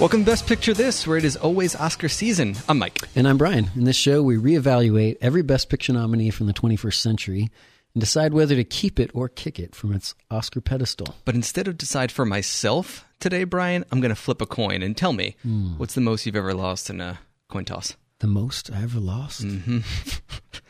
[0.00, 2.54] Welcome to Best Picture This, where it is always Oscar season.
[2.70, 2.98] I'm Mike.
[3.14, 3.70] And I'm Brian.
[3.76, 7.50] In this show, we reevaluate every Best Picture nominee from the 21st century
[7.92, 11.16] and decide whether to keep it or kick it from its Oscar pedestal.
[11.26, 14.96] But instead of decide for myself today, Brian, I'm going to flip a coin and
[14.96, 15.76] tell me hmm.
[15.76, 17.18] what's the most you've ever lost in a
[17.50, 17.94] coin toss?
[18.20, 19.42] The most I ever lost?
[19.42, 19.80] Mm-hmm.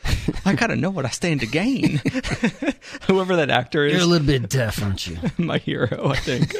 [0.45, 2.01] I got to know what I stand to gain.
[3.07, 3.93] Whoever that actor is.
[3.93, 5.17] You're a little bit deaf, aren't you?
[5.37, 6.53] my hero, I think.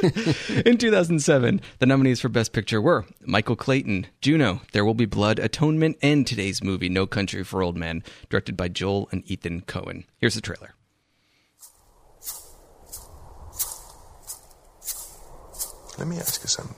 [0.65, 5.39] In 2007, the nominees for Best Picture were Michael Clayton, Juno, There Will Be Blood,
[5.39, 10.05] Atonement, and today's movie, No Country for Old Men, directed by Joel and Ethan Coen.
[10.17, 10.75] Here's the trailer.
[15.97, 16.75] Let me ask you something.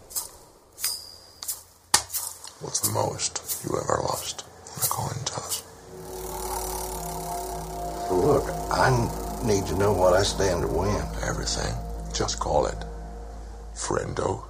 [2.60, 4.44] What's the most you ever lost
[4.78, 5.63] in a coin toss?
[8.14, 8.90] Look, I
[9.44, 11.04] need to know what I stand to win.
[11.28, 11.74] Everything.
[12.14, 12.78] Just call it
[13.74, 14.44] friendo.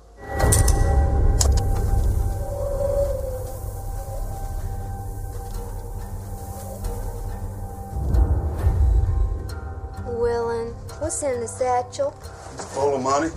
[10.05, 12.13] Willin, what's in the satchel?
[12.53, 13.29] It's full of money.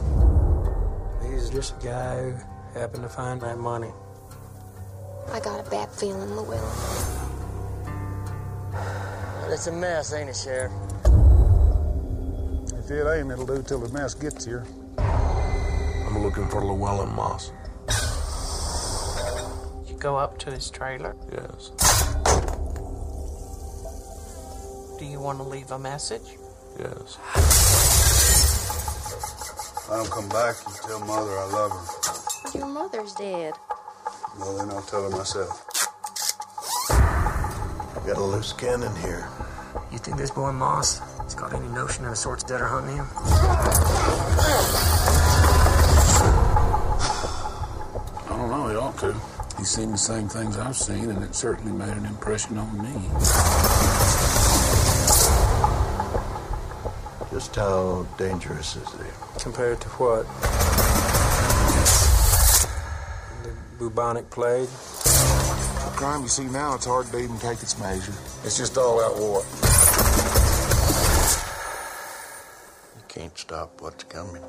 [1.30, 2.34] He's just a guy who
[2.78, 3.90] happened to find that money.
[5.32, 6.60] I got a bad feeling, Llewellyn.
[9.46, 10.72] Well, it's a mess, ain't it, Sheriff?
[12.76, 14.64] If it ain't, it'll do till the mess gets here.
[14.98, 17.52] I'm looking for Llewellyn Moss.
[19.86, 21.14] You go up to his trailer.
[21.30, 21.70] Yes.
[24.98, 26.38] Do you want to leave a message?
[26.80, 27.16] Yes.
[29.88, 32.58] I don't come back, you tell Mother I love her.
[32.58, 33.54] Your mother's dead.
[34.40, 35.75] Well, then I'll tell her myself.
[38.06, 39.28] Got a loose cannon here.
[39.90, 42.98] You think this boy Moss has got any notion of the sorts that are hunting
[42.98, 43.06] him?
[48.22, 49.12] I don't know, he ought to.
[49.58, 52.92] He's seen the same things I've seen, and it certainly made an impression on me.
[57.32, 59.40] Just how dangerous is he?
[59.40, 60.26] Compared to what?
[63.42, 64.68] The bubonic plague?
[65.96, 68.12] The crime you see now, it's hard to even take its measure.
[68.44, 69.42] It's just all out war.
[72.98, 74.42] You can't stop what's coming.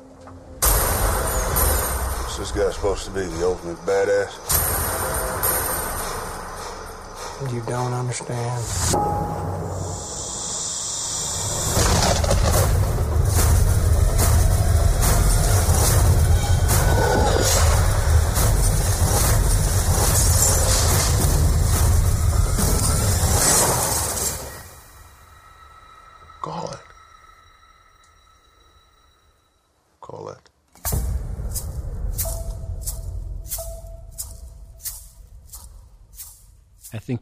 [2.20, 4.34] What's this guy supposed to be, the ultimate badass?
[7.50, 9.57] You don't understand.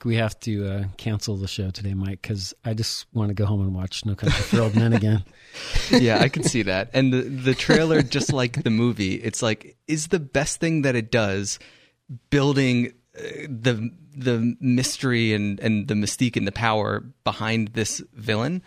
[0.06, 3.44] We have to uh, cancel the show today, Mike, because I just want to go
[3.44, 5.24] home and watch No Country for Old Men again.
[5.90, 6.90] yeah, I can see that.
[6.94, 10.94] And the the trailer, just like the movie, it's like is the best thing that
[10.94, 11.58] it does
[12.30, 18.62] building uh, the the mystery and and the mystique and the power behind this villain.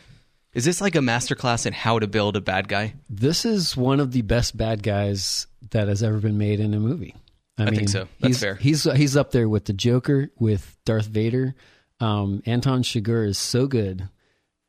[0.54, 2.96] Is this like a masterclass in how to build a bad guy?
[3.10, 6.80] This is one of the best bad guys that has ever been made in a
[6.80, 7.16] movie.
[7.60, 8.08] I, think mean, so.
[8.20, 8.56] That's he's, fair.
[8.56, 11.56] He's he's up there with the Joker, with Darth Vader.
[12.00, 14.08] Um, Anton Chigurh is so good,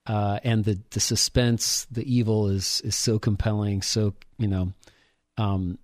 [0.07, 3.83] uh, and the the suspense, the evil is is so compelling.
[3.83, 4.73] So you know,
[5.37, 5.79] um,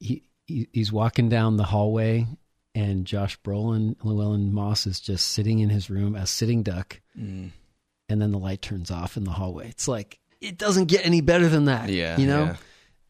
[0.00, 2.26] he, he he's walking down the hallway,
[2.74, 7.50] and Josh Brolin, Llewellyn Moss is just sitting in his room as sitting duck, Mm.
[8.08, 9.68] and then the light turns off in the hallway.
[9.68, 11.88] It's like it doesn't get any better than that.
[11.90, 12.44] Yeah, you know.
[12.44, 12.56] yeah.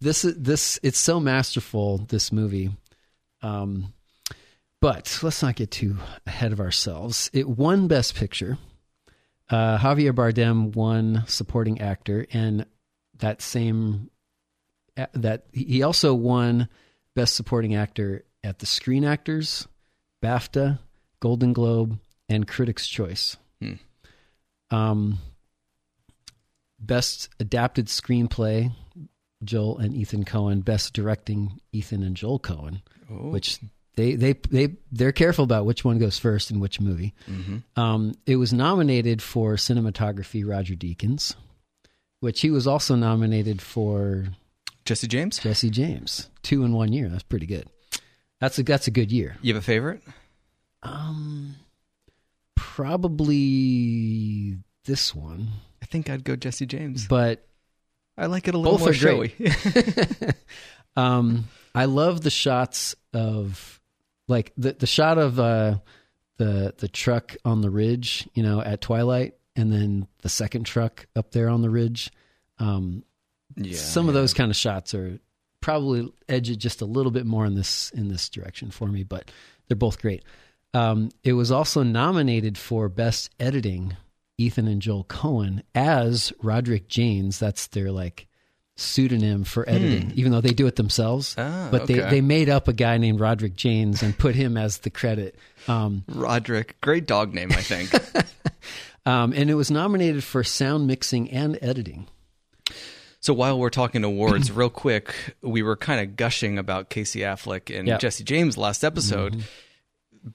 [0.01, 0.79] This is this.
[0.83, 1.99] It's so masterful.
[1.99, 2.71] This movie.
[3.43, 3.93] Um,
[4.81, 7.31] but let's not get too ahead of ourselves.
[7.33, 8.59] It won Best Picture.
[9.51, 12.67] Uh, Javier Bardem won Supporting Actor, and
[13.19, 14.11] that same
[15.15, 16.69] that he also won
[17.15, 19.67] Best Supporting Actor at the Screen Actors,
[20.23, 20.79] BAFTA,
[21.21, 21.99] Golden Globe,
[22.29, 23.37] and Critics' Choice.
[23.61, 23.75] Hmm.
[24.71, 25.19] Um,
[26.79, 28.73] Best Adapted Screenplay,
[29.43, 30.65] Joel and Ethan Coen.
[30.65, 32.83] Best Directing, Ethan and Joel Coen.
[33.11, 33.31] Oh.
[33.31, 33.59] Which
[33.97, 37.15] they they they they're careful about which one goes first in which movie.
[37.29, 37.81] Mm-hmm.
[37.81, 41.35] Um, it was nominated for cinematography, Roger Deakins,
[42.21, 44.29] which he was also nominated for
[44.85, 45.39] Jesse James.
[45.39, 46.31] Jesse James.
[46.43, 47.09] Two in one year.
[47.09, 47.69] That's pretty good.
[48.41, 49.37] That's a that's a good year.
[49.43, 50.03] You have a favorite?
[50.83, 51.57] Um,
[52.55, 55.49] probably this one,
[55.83, 57.09] I think I'd go Jesse James.
[57.09, 57.45] but
[58.17, 59.35] I like it a little both more are great.
[59.37, 60.33] showy.
[60.97, 63.81] um, I love the shots of
[64.27, 65.79] like the the shot of uh,
[66.37, 71.07] the the truck on the ridge, you know, at twilight, and then the second truck
[71.17, 72.11] up there on the ridge.
[72.59, 73.05] Um,
[73.57, 75.19] Yeah, some of those kind of shots are
[75.61, 79.03] probably edge it just a little bit more in this in this direction for me,
[79.03, 79.31] but
[79.67, 80.23] they're both great.
[80.75, 83.97] Um, it was also nominated for best editing.
[84.41, 87.41] Ethan and Joel Coen as Roderick Jaynes.
[87.41, 88.29] That's their like
[88.79, 91.35] pseudonym for editing, even though they do it themselves.
[91.37, 92.11] Ah, but they okay.
[92.11, 95.37] they made up a guy named Roderick Jaynes and put him as the credit.
[95.67, 97.93] Um, Roderick, great dog name, I think.
[99.07, 102.07] um, and it was nominated for sound mixing and editing.
[103.21, 107.77] So while we're talking awards, real quick, we were kind of gushing about Casey Affleck
[107.77, 107.89] and.
[107.89, 107.99] Mm-hmm.
[107.99, 109.45] Jesse James last episode.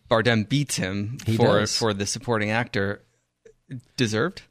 [0.09, 1.77] Bardem beats him He for does.
[1.77, 3.01] for the supporting actor.
[3.95, 4.43] Deserved?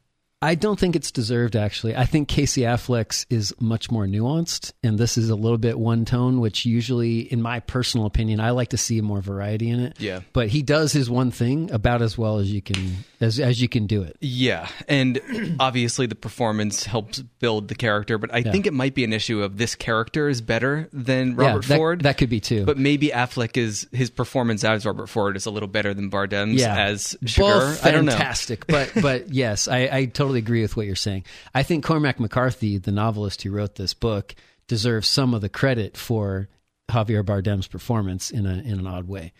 [0.43, 1.95] I don't think it's deserved, actually.
[1.95, 6.03] I think Casey Affleck's is much more nuanced, and this is a little bit one
[6.03, 10.01] tone, which usually, in my personal opinion, I like to see more variety in it.
[10.01, 10.19] Yeah.
[10.33, 13.69] But he does his one thing about as well as you can as as you
[13.69, 14.17] can do it.
[14.19, 19.05] Yeah, and obviously the performance helps build the character, but I think it might be
[19.05, 22.01] an issue of this character is better than Robert yeah, that, Ford.
[22.01, 22.65] That could be too.
[22.65, 26.59] but maybe Affleck is his performance as Robert Ford is a little better than Bardem's
[26.59, 27.37] yeah, as Chigurh.
[27.37, 28.11] both I don't know.
[28.11, 28.67] fantastic.
[28.67, 31.25] but but yes, I, I totally agree with what you're saying.
[31.53, 34.35] I think Cormac McCarthy, the novelist who wrote this book,
[34.67, 36.49] deserves some of the credit for
[36.89, 39.33] Javier Bardem's performance in a in an odd way.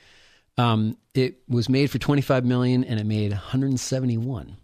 [0.57, 4.57] Um, it was made for 25 million and it made 171,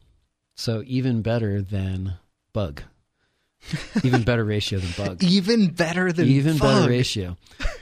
[0.55, 2.15] so even better than
[2.53, 2.83] Bug.
[4.03, 5.23] even better ratio than Bug.
[5.23, 7.37] Even better than Even better ratio.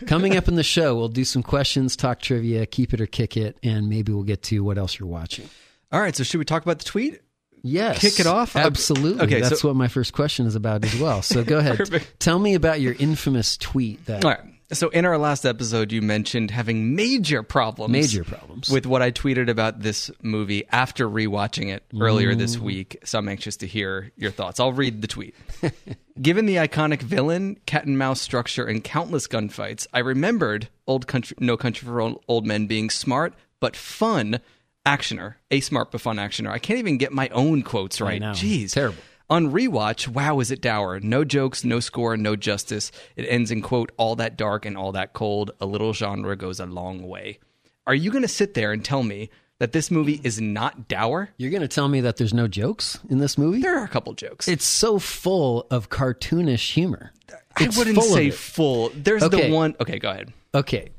[0.07, 3.37] Coming up in the show, we'll do some questions, talk trivia, keep it or kick
[3.37, 5.49] it, and maybe we'll get to what else you're watching.
[5.91, 7.21] All right, so should we talk about the tweet?
[7.63, 7.99] Yes.
[7.99, 8.55] Kick it off?
[8.55, 9.23] Absolutely.
[9.23, 11.21] Okay, That's so- what my first question is about as well.
[11.21, 12.05] So go ahead.
[12.19, 14.41] Tell me about your infamous tweet that All right.
[14.73, 18.69] So in our last episode, you mentioned having major problems, Major problems.
[18.69, 22.37] with what I tweeted about this movie after rewatching it earlier Mm.
[22.37, 22.97] this week.
[23.05, 24.59] So I'm anxious to hear your thoughts.
[24.59, 25.35] I'll read the tweet.
[26.21, 31.37] Given the iconic villain, cat and mouse structure, and countless gunfights, I remembered Old Country,
[31.39, 34.39] No Country for Old, Old Men being smart but fun
[34.87, 36.49] actioner, a smart but fun actioner.
[36.49, 38.21] I can't even get my own quotes right.
[38.21, 38.97] Jeez, Terrible.
[39.29, 41.01] On rewatch, wow, is it dour?
[41.01, 42.93] No jokes, no score, no justice.
[43.17, 45.51] It ends in quote, all that dark and all that cold.
[45.59, 47.39] A little genre goes a long way.
[47.85, 49.29] Are you going to sit there and tell me
[49.59, 51.29] that this movie is not dour?
[51.37, 53.59] you're going to tell me that there's no jokes in this movie?
[53.61, 54.47] There are a couple jokes.
[54.47, 57.11] It's so full of cartoonish humor.
[57.57, 58.91] I wouldn't full say full.
[58.95, 59.49] There's Okay.
[59.49, 59.75] the one.
[59.81, 60.31] Okay, go ahead.
[60.55, 60.91] Okay.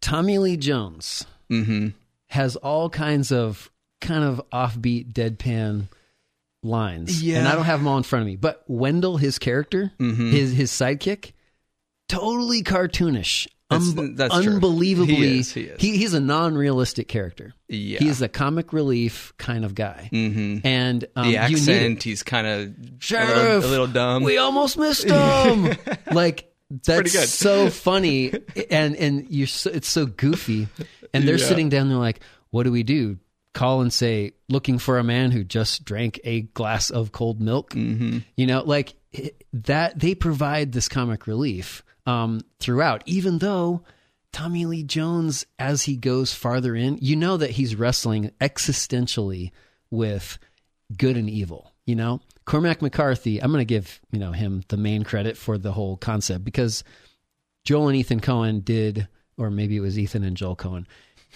[0.00, 1.88] Tommy Lee Jones Mm-hmm.
[2.28, 3.70] Has all kinds of
[4.00, 5.88] kind of offbeat, deadpan
[6.62, 7.22] lines.
[7.22, 7.38] Yeah.
[7.38, 8.36] And I don't have them all in front of me.
[8.36, 10.30] But Wendell, his character, Mm-hmm.
[10.32, 11.32] his his sidekick,
[12.08, 13.46] totally cartoonish.
[13.68, 14.54] That's- Unbe- that's true.
[14.54, 15.80] unbelievably He is, he is.
[15.80, 17.52] he's a non-realistic character.
[17.68, 17.98] Yeah.
[17.98, 20.08] He's a comic relief kind of guy.
[20.12, 20.64] Mm-hmm.
[20.64, 24.22] And um, The accent, he's kind of a little, a little dumb.
[24.22, 25.74] We almost missed him.
[26.12, 27.28] like that's good.
[27.28, 28.32] so funny,
[28.70, 30.68] and and you're so, it's so goofy.
[31.14, 31.46] And they're Yeah.
[31.46, 32.20] sitting down there like,
[32.50, 33.18] "What do we do?"
[33.54, 37.70] Call and say, "Looking for a man who just drank a glass of cold milk."
[37.74, 38.18] Mm-hmm.
[38.36, 38.94] You know, like
[39.52, 39.98] that.
[39.98, 43.82] They provide this comic relief um, throughout, even though.
[44.32, 49.50] Tommy Lee Jones, as he goes farther in, you know that he's wrestling existentially
[49.90, 50.38] with
[50.94, 51.72] good and evil.
[51.86, 53.42] You know, Cormac McCarthy.
[53.42, 56.84] I'm going to give you know him the main credit for the whole concept because
[57.64, 60.86] Joel and Ethan Coen did, or maybe it was Ethan and Joel Coen.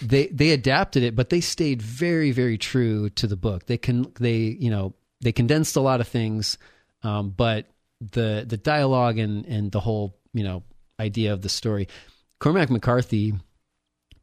[0.01, 3.65] They they adapted it, but they stayed very very true to the book.
[3.65, 6.57] They can they you know they condensed a lot of things,
[7.03, 7.67] um, but
[7.99, 10.63] the the dialogue and and the whole you know
[10.99, 11.87] idea of the story.
[12.39, 13.33] Cormac McCarthy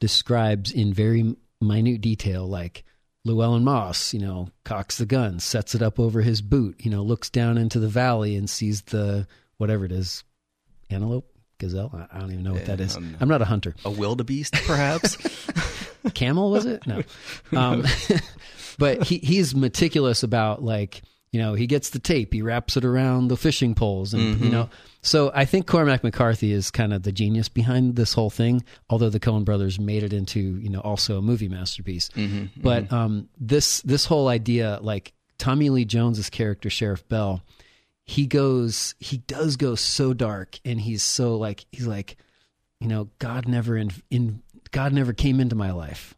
[0.01, 2.85] describes in very minute detail, like
[3.29, 7.03] Llewellyn Moss, you know, cocks the gun, sets it up over his boot, you know,
[7.03, 9.27] looks down into the valley and sees the
[9.59, 10.25] whatever it is,
[10.91, 12.07] antelope, gazelle.
[12.13, 12.97] I- don't even know what that is.
[12.97, 13.75] um, I'm not a hunter.
[13.85, 15.17] a wildebeest, perhaps.
[16.15, 16.87] Camel was it?
[16.87, 17.03] No.
[17.53, 17.85] Um,
[18.79, 22.85] but he he's meticulous about like you know he gets the tape, he wraps it
[22.85, 24.51] around the fishing poles, and you mm-hmm.
[24.51, 24.69] know.
[25.03, 28.65] So I think Cormac McCarthy is kind of the genius behind this whole thing.
[28.91, 32.61] Although the Coen Brothers made it into you know also a movie masterpiece, mm-hmm.
[32.61, 32.95] but mm-hmm.
[32.95, 37.43] um, this this whole idea like Tommy Lee Jones's character Sheriff Bell,
[38.05, 42.17] he goes he does go so dark, and he's so like he's like
[42.81, 46.15] you know god never in, in god never came into my life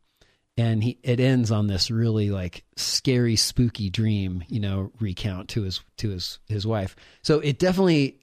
[0.56, 5.62] and he it ends on this really like scary spooky dream you know recount to
[5.62, 8.18] his to his his wife so it definitely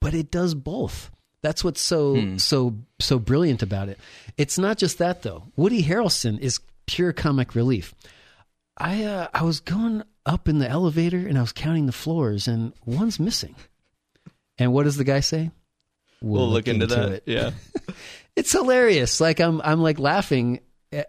[0.00, 1.10] but it does both
[1.42, 3.98] That's what's so so so brilliant about it.
[4.38, 5.44] It's not just that though.
[5.56, 7.94] Woody Harrelson is pure comic relief.
[8.78, 12.48] I uh, I was going up in the elevator and I was counting the floors
[12.48, 13.54] and one's missing.
[14.56, 15.50] And what does the guy say?
[16.22, 17.12] We'll, look, into, that.
[17.12, 17.22] it.
[17.26, 17.50] Yeah.
[18.36, 19.20] It's hilarious.
[19.20, 20.60] Like I'm I'm like laughing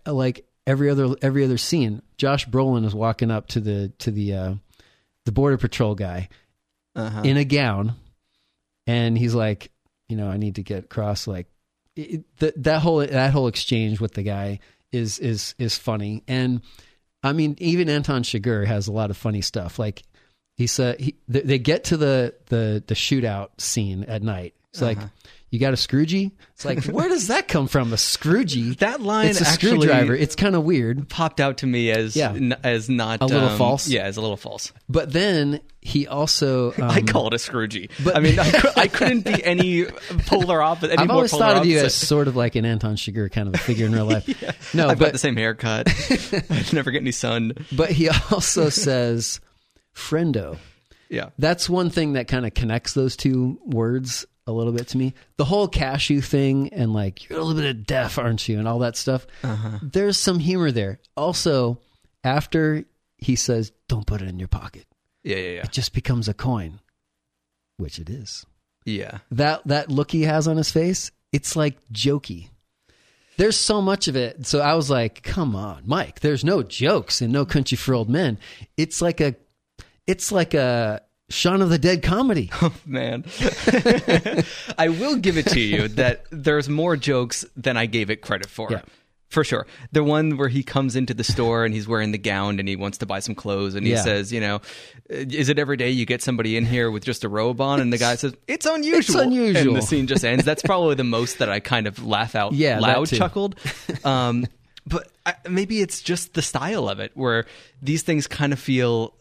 [0.05, 2.01] like every other every other scene.
[2.17, 4.53] Josh Brolin is walking up to the to the uh
[5.25, 6.29] the border patrol guy
[6.95, 7.21] Uh-huh.
[7.23, 7.93] in a gown
[8.87, 9.71] and he's like,
[10.07, 11.47] you know, I need to get across like
[11.95, 14.59] it, that that whole that whole exchange with the guy
[14.91, 16.23] is is is funny.
[16.27, 16.61] And
[17.23, 19.79] I mean, even Anton Chigurh has a lot of funny stuff.
[19.79, 20.03] Like
[20.57, 24.53] he said he, they they get to the the the shootout scene at night.
[24.71, 24.97] It's like
[25.55, 26.31] you got a Scroogey?
[26.53, 27.91] It's like where does that come from?
[27.93, 28.77] A Scroogey?
[28.77, 30.13] That line it's a screwdriver.
[30.15, 31.09] It's kind of weird.
[31.09, 32.31] Popped out to me as Yeah.
[32.33, 33.87] n- as not A little um, false?
[33.87, 34.71] Yeah, as a little false.
[34.87, 37.89] But then he also um, I call it a Scroogey.
[38.03, 39.85] but- I mean, I, I couldn't be any
[40.25, 40.91] polar opposite.
[40.93, 43.55] Any I've always thought of you as sort of like an Anton Chigurh kind of
[43.55, 44.27] a figure in real life.
[44.73, 45.87] No, I've but got the same haircut.
[46.49, 47.53] I never get any sun.
[47.71, 49.39] but he also says
[49.95, 50.57] friendo.
[51.09, 51.29] Yeah.
[51.37, 55.13] That's one thing that kind of connects those two words a little bit to me.
[55.37, 58.67] The whole cashew thing and like you're a little bit of deaf, aren't you, and
[58.67, 59.25] all that stuff.
[59.43, 59.79] Uh-huh.
[59.81, 60.99] There's some humor there.
[61.17, 61.79] Also,
[62.23, 62.85] after
[63.17, 64.85] he says, "Don't put it in your pocket,"
[65.23, 65.61] Yeah, yeah, yeah.
[65.63, 66.79] it just becomes a coin,
[67.77, 68.45] which it is.
[68.85, 69.19] Yeah.
[69.31, 72.49] That that look he has on his face, it's like jokey.
[73.37, 74.45] There's so much of it.
[74.45, 76.19] So I was like, "Come on, Mike.
[76.21, 78.37] There's no jokes and No Country for Old Men.
[78.77, 79.35] It's like a,
[80.07, 83.25] it's like a Shaun of the Dead comedy." Oh man.
[84.77, 88.49] I will give it to you that there's more jokes than I gave it credit
[88.49, 88.69] for.
[88.71, 88.81] Yeah.
[89.29, 89.65] For sure.
[89.91, 92.75] The one where he comes into the store and he's wearing the gown and he
[92.75, 94.01] wants to buy some clothes and he Yeah.
[94.03, 94.61] says, you know,
[95.09, 97.81] is it every day you get somebody in here with just a robe on?
[97.81, 98.97] And the guy says, it's unusual.
[98.99, 99.67] It's unusual.
[99.73, 100.45] And the scene just ends.
[100.45, 103.55] That's probably the most that I kind of laugh out Yeah, loud chuckled.
[104.05, 104.45] Um,
[104.87, 107.45] but I, maybe it's just the style of it where
[107.81, 109.15] these things kind of feel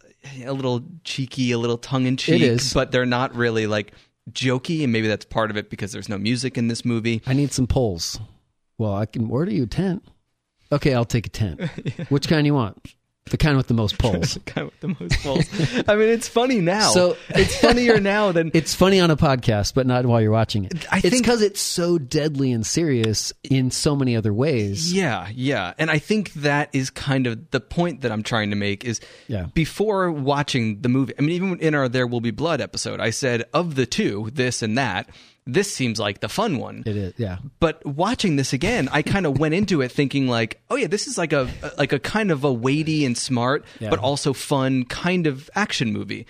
[0.44, 2.72] a little cheeky, a little tongue in cheek, It is.
[2.74, 3.92] but they're not really like
[4.30, 4.82] jokey.
[4.84, 7.22] And maybe that's part of it because there's no music in this movie.
[7.26, 8.18] I need some poles.
[8.78, 10.04] Well, I can order you a tent.
[10.72, 11.60] Okay, I'll take a tent.
[12.08, 12.94] Which kind do you want?
[13.30, 14.34] The kind with the most poles.
[14.34, 15.88] the Kind with the most poles.
[15.88, 16.90] I mean, it's funny now.
[16.90, 20.64] So- it's funnier now than It's funny on a podcast, but not while you're watching
[20.66, 20.86] it.
[20.92, 24.92] I it's think- because it's so deadly and serious in so many other ways.
[24.92, 25.72] Yeah, yeah.
[25.78, 29.00] And I think that is kind of the point that I'm trying to make is
[29.26, 29.46] Yeah.
[29.54, 33.08] before watching the movie, I mean, even in our There Will Be Blood episode, I
[33.08, 35.08] said of the two, this and that,
[35.46, 36.82] this seems like the fun one.
[36.86, 37.38] It is, yeah.
[37.60, 41.06] But watching this again, I kind of went into it thinking like, oh yeah, this
[41.06, 43.90] is like a like a kind of a weighty and smart, Yeah.
[43.90, 46.26] but also fun kind of action movie.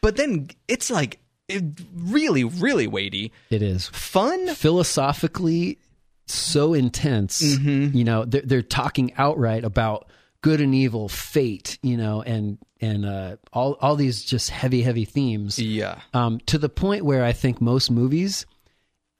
[0.00, 1.18] But then it's like
[1.48, 3.88] it, really, really weighty, It is.
[3.88, 4.48] fun.
[4.54, 5.78] philosophically
[6.26, 7.42] so intense.
[7.42, 7.96] Mm-hmm.
[7.96, 10.08] You know, they're, they're talking outright about
[10.44, 11.78] good and evil, fate.
[11.82, 15.58] You know, and and uh, all all these just heavy, heavy themes.
[15.58, 18.44] Yeah, Um, to the point where I think most movies,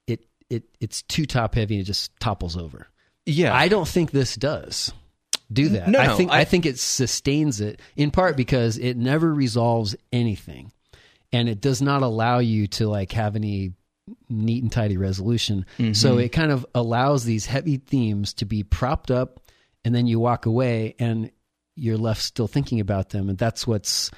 [0.07, 2.87] it it it's too top heavy and it just topples over.
[3.25, 3.55] yeah.
[3.57, 4.93] I don't think this does
[5.51, 5.89] do that.
[5.89, 9.97] No, I think I, I- think it sustains it in part because it never resolves
[10.13, 10.73] anything,
[11.33, 13.73] and it does not allow you to like have any
[14.29, 15.65] neat and tidy resolution.
[15.79, 15.95] Mm-hmm.
[15.95, 19.41] So it kind of allows these heavy themes to be propped up,
[19.85, 21.31] and then you walk away and
[21.77, 24.11] you're left still thinking about them, and that's what's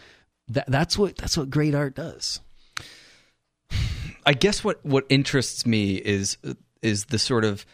[0.49, 2.41] that, that's what that's what great art does.
[4.25, 6.39] I guess what what interests me is
[6.83, 7.67] is the sort of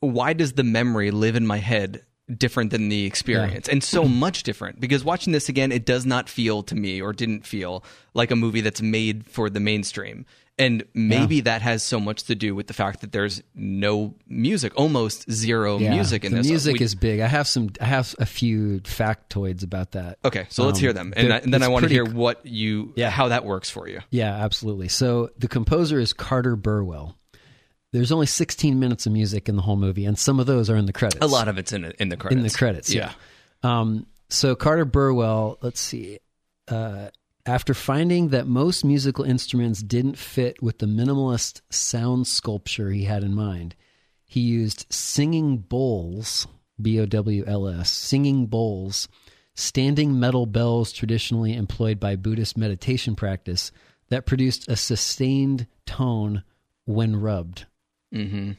[0.00, 2.02] why does the memory live in my head
[2.36, 3.68] different than the experience?
[3.68, 4.80] And so much different.
[4.80, 8.36] Because watching this again it does not feel to me or didn't feel like a
[8.36, 10.26] movie that's made for the mainstream
[10.58, 14.72] and maybe that has so much to do with the fact that there's no music
[14.76, 17.20] almost zero music in the this music We- is big.
[17.20, 17.70] I have some.
[17.80, 20.18] I have a few factoids about that.
[20.24, 22.46] okay so let's Um, hear them and, I, and then I want to hear what
[22.46, 23.10] you Yeah.
[23.10, 24.88] how that works for you Yeah, absolutely.
[24.88, 27.16] So the composer is Carter Burwell.
[27.92, 30.76] There's only 16 minutes of music in the whole movie, and some of those are
[30.76, 31.24] in the credits.
[31.24, 32.92] a lot of it's in in the credits in the credits.
[32.94, 33.12] yeah.
[33.62, 36.18] Um, so Carter Burwell, let's see.
[36.68, 37.08] Uh,
[37.46, 43.22] after finding that most musical instruments didn't fit with the minimalist sound sculpture he had
[43.22, 43.74] in mind,
[44.24, 46.46] he used singing bowls,
[46.80, 49.08] B O W L S, singing bowls,
[49.54, 53.70] standing metal bells traditionally employed by Buddhist meditation practice
[54.08, 56.42] that produced a sustained tone
[56.84, 57.66] when rubbed.
[58.14, 58.52] mm-hmm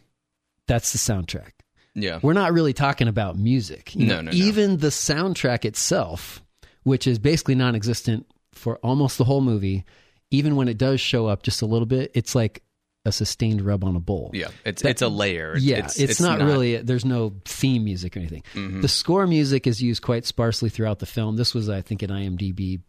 [0.67, 1.51] That's the soundtrack
[1.93, 3.95] yeah we're not really talking about music.
[3.95, 4.37] You No, know, no, no.
[4.37, 6.43] Even the soundtrack itself,
[6.83, 8.27] which is basically non-existent
[8.57, 9.85] for almost the whole movie,
[10.31, 12.63] even when it does show up just a little bit, it's like
[13.05, 14.31] a sustained rub on a bowl.
[14.33, 15.55] Yeah, it's That- it's a layer.
[15.57, 16.75] Yeah, it's, not, not- really.
[16.77, 18.43] There's no theme music or anything.
[18.53, 18.81] Mhm.
[18.81, 21.37] The score music is used quite sparsely throughout the film.
[21.37, 22.81] This was, I think, an IMDb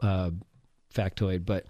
[0.00, 0.30] uh,
[0.94, 1.66] factoid, but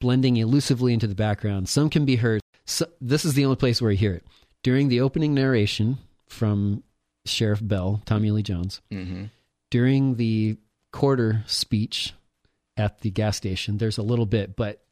[0.00, 1.68] blending elusively into the background.
[1.68, 2.40] Some can be heard.
[2.64, 4.24] So, this is the only place where you hear it
[4.62, 6.82] during the opening narration from
[7.26, 8.80] Sheriff Bell, Tommy Lee Jones.
[8.90, 9.28] Mhm.
[9.70, 10.56] During the
[10.92, 12.14] quarter speech
[12.82, 14.82] at the gas station, there's a little bit, but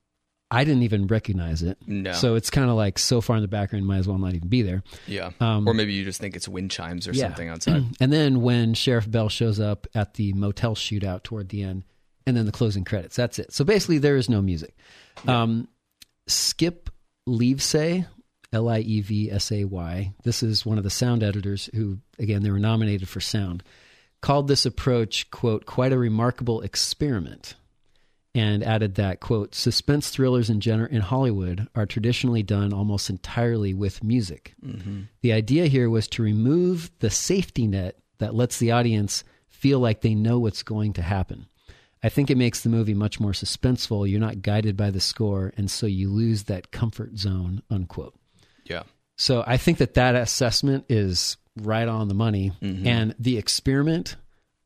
[0.51, 1.79] I didn't even recognize it.
[1.87, 2.13] No.
[2.13, 4.49] So it's kind of like so far in the background, might as well not even
[4.49, 4.83] be there.
[5.07, 7.25] Yeah, Um, or maybe you just think it's wind chimes or Yeah.
[7.27, 7.85] something outside.
[8.01, 11.85] and then when Sheriff Bell shows up at the motel shootout toward the end,
[12.27, 13.17] and then the closing credits.
[13.17, 13.53] That's it.
[13.53, 14.77] So basically, there is no music.
[15.27, 15.69] Um,
[16.27, 16.91] Skip
[17.29, 18.07] Lievsay,
[18.53, 20.13] L I E V S A Y.
[20.25, 23.63] This is one of the sound editors who, again, they were nominated for sound.
[24.21, 27.55] Called this approach, quote, quite a remarkable experiment
[28.35, 33.75] and added that quote suspense thrillers in gener- in Hollywood are traditionally done almost entirely
[33.75, 34.55] with music.
[34.65, 35.09] Mhm.
[35.23, 40.01] The idea here was to remove the safety net that lets the audience feel like
[40.03, 41.47] they know what's going to happen.
[42.03, 44.09] I think it makes the movie much more suspenseful.
[44.09, 47.63] You're not guided by the score, and so you lose that comfort zone.
[47.69, 48.15] Unquote.
[48.65, 48.85] Yeah.
[49.17, 52.87] So I think that that assessment is right on the money, Mhm.
[52.87, 54.17] and the experiment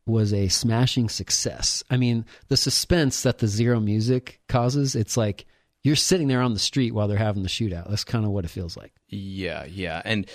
[0.06, 1.82] was a smashing success.
[1.90, 5.46] I mean, the suspense that the zero music causes, it's like
[5.82, 7.88] you're sitting there on the street while they're having the shootout.
[7.88, 8.92] That's kind of what it feels like.
[9.08, 10.26] Yeah, yeah, and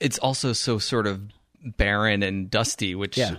[0.00, 1.20] it's also so sort of
[1.76, 3.36] barren and dusty, which Yeah.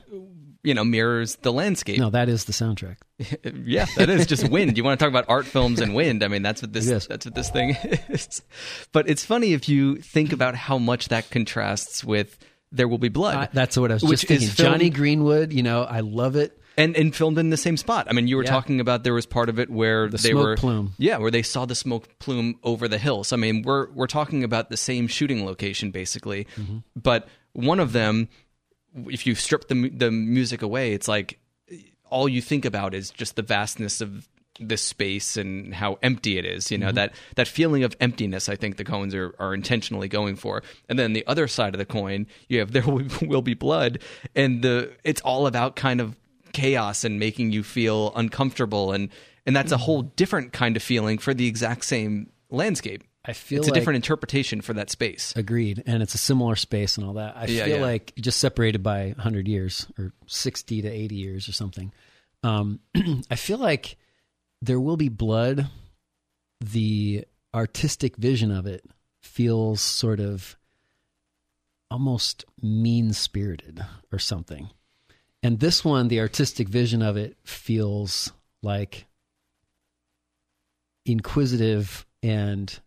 [0.63, 1.99] you know mirrors the landscape.
[1.99, 2.97] No, that is the soundtrack.
[3.65, 4.77] yeah, that is just wind.
[4.77, 6.23] You want to talk about art films and wind?
[6.23, 7.07] I mean, that's what this is.
[7.07, 7.71] that's what this thing
[8.09, 8.41] is.
[8.93, 12.37] But it's funny if you think about how much that contrasts with
[12.73, 13.35] There Will Be Blood.
[13.35, 14.47] Uh, that's what I was just thinking.
[14.47, 16.57] is filmed- Jonny Greenwood, you know, I love it.
[16.75, 18.07] and and filmed in the same spot.
[18.09, 18.49] I mean, you were Yeah.
[18.49, 20.93] talking about there was part of it where The they smoke were plume.
[20.97, 23.31] yeah, where they saw the smoke plume over the hills.
[23.31, 26.77] I mean, we're we're talking about the same shooting location basically, Mm-hmm.
[26.99, 28.27] but one of them,
[29.07, 31.37] if you strip the the music away, it's like
[32.09, 34.27] all you think about is just the vastness of
[34.69, 36.71] this space and how empty it is.
[36.71, 36.95] You know Mm-hmm.
[36.95, 38.49] that that feeling of emptiness.
[38.49, 40.63] I think the Coens are, are intentionally going for.
[40.89, 43.99] And then the other side of the coin, you have there will, be blood,
[44.35, 46.15] and the it's all about kind of
[46.53, 49.09] chaos and making you feel uncomfortable, and
[49.45, 53.03] and that's a whole different kind of feeling for the exact same landscape.
[53.25, 55.33] I feel it's a like- different interpretation for that space.
[55.37, 55.81] Agreed.
[55.85, 57.37] And it's a similar space and all that.
[57.37, 57.81] I Yeah, feel yeah.
[57.81, 61.93] like just separated by 100 years or 60 to 80 years or something.
[62.43, 62.81] Um,
[63.31, 63.95] I feel like
[64.63, 65.67] there will be blood.
[66.61, 68.85] The artistic vision of it
[69.21, 70.57] feels sort of
[71.91, 74.69] almost mean spirited or something.
[75.43, 79.05] And this one, the artistic vision of it feels like
[81.05, 82.79] inquisitive and,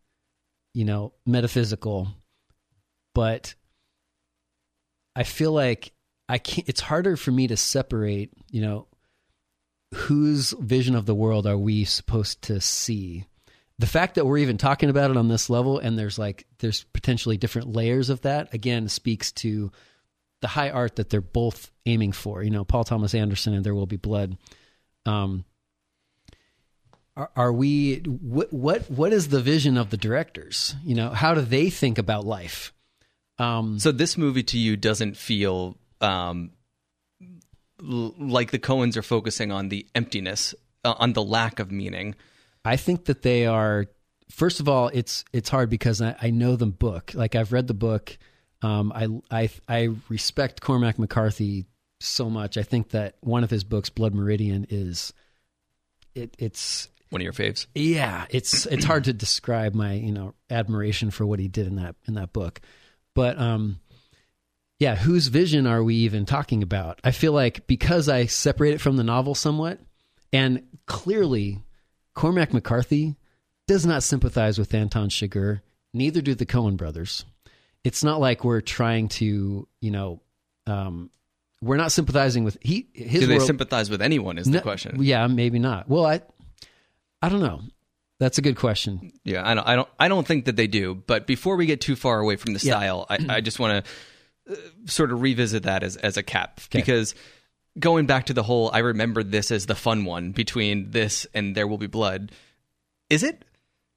[0.73, 2.09] you know, metaphysical.
[3.15, 3.55] But
[5.15, 5.93] I feel like
[6.27, 8.87] I can't, it's harder for me to separate, you know,
[9.97, 13.25] whose vision of the world are we supposed to see?
[13.79, 16.85] The fact that we're even talking about it on this level and there's like, there's
[16.93, 19.71] potentially different layers of that, again, speaks to
[20.41, 22.43] the high art that they're both aiming for.
[22.43, 24.37] You know, Paul Thomas Anderson and There Will Be Blood.
[25.05, 25.45] Um,
[27.35, 30.75] are, we what what what is the vision of the directors?
[30.85, 32.75] You know, how do they think about life?
[33.39, 36.51] Um, So this movie to you doesn't feel um,
[37.81, 42.15] like the Coens are focusing on the emptiness, uh, on the lack of meaning.
[42.65, 43.87] I think that they are.
[44.31, 47.13] First of all, it's it's hard because I, I know the book.
[47.15, 48.19] Like I've read the book.
[48.63, 49.09] Um, I
[49.43, 51.67] I I respect Cormac McCarthy
[52.01, 52.59] so much.
[52.59, 55.13] I think that one of his books, Blood Meridian, is
[56.15, 57.67] it it's One of your faves.
[57.75, 61.77] yeah it's it's hard to describe my you know admiration for what he did in
[61.77, 62.61] that in that book
[63.15, 63.79] but um
[64.79, 68.81] yeah whose vision are we even talking about i feel like because i separate it
[68.81, 69.79] from the novel somewhat
[70.33, 71.63] and clearly
[72.15, 73.17] cormac mccarthy
[73.67, 75.61] does not sympathize with anton chigurh
[75.95, 77.25] neither do the coen brothers
[77.85, 80.21] it's not like we're trying to you know
[80.67, 81.11] um
[81.63, 84.37] we're not sympathizing with he his Do they world- sympathize with anyone?
[84.37, 85.03] Is the question.
[85.03, 86.21] yeah maybe not well i
[87.23, 87.61] i don't know
[88.19, 90.95] that's a good question Yeah, I don't, I don't, I don't think that they do.
[90.95, 92.73] But before we get too far away from the Yeah.
[92.79, 93.91] style, I, I just want to
[94.87, 96.79] sort of revisit that as as a cap Okay.
[96.81, 97.15] because
[97.79, 101.55] going back to the whole, I remember this as the fun one between this and
[101.55, 102.33] There Will Be Blood.
[103.11, 103.45] Is it?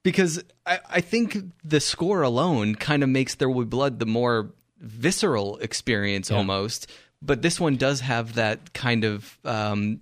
[0.02, 4.06] Because I, I think the score alone kind of makes There Will Be Blood the
[4.06, 6.90] more visceral experience almost.
[7.22, 10.00] But this one does have that kind of um,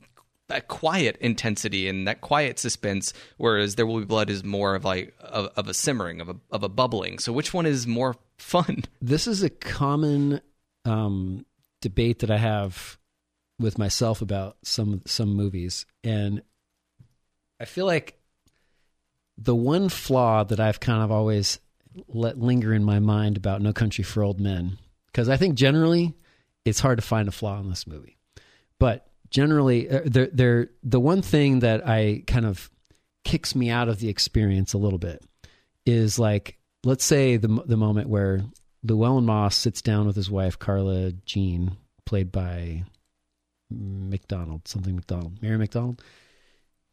[0.49, 4.85] that quiet intensity and that quiet suspense, whereas There Will Be Blood is more of
[4.85, 7.19] like of, of a simmering, of a of a bubbling.
[7.19, 8.85] So which one is more fun?
[9.01, 10.41] This is a common
[10.85, 11.45] um,
[11.81, 12.99] debate that I have
[13.59, 16.43] with myself about some some movies, and
[17.61, 18.19] I feel like
[19.37, 21.59] the one flaw that I've kind of always
[22.07, 26.15] let linger in my mind about No Country for Old Men, because I think generally
[26.65, 28.19] it's hard to find a flaw in this movie,
[28.79, 32.71] but generally, uh, they're, they're, the one thing that I kind of
[33.25, 35.23] kicks me out of the experience a little bit
[35.85, 36.58] is like,
[36.89, 38.43] let's say the the moment where
[38.83, 42.85] Llewellyn Moss sits down with his wife Carla Jean, played by
[43.71, 46.03] McDonald, something McDonald, Mary McDonald.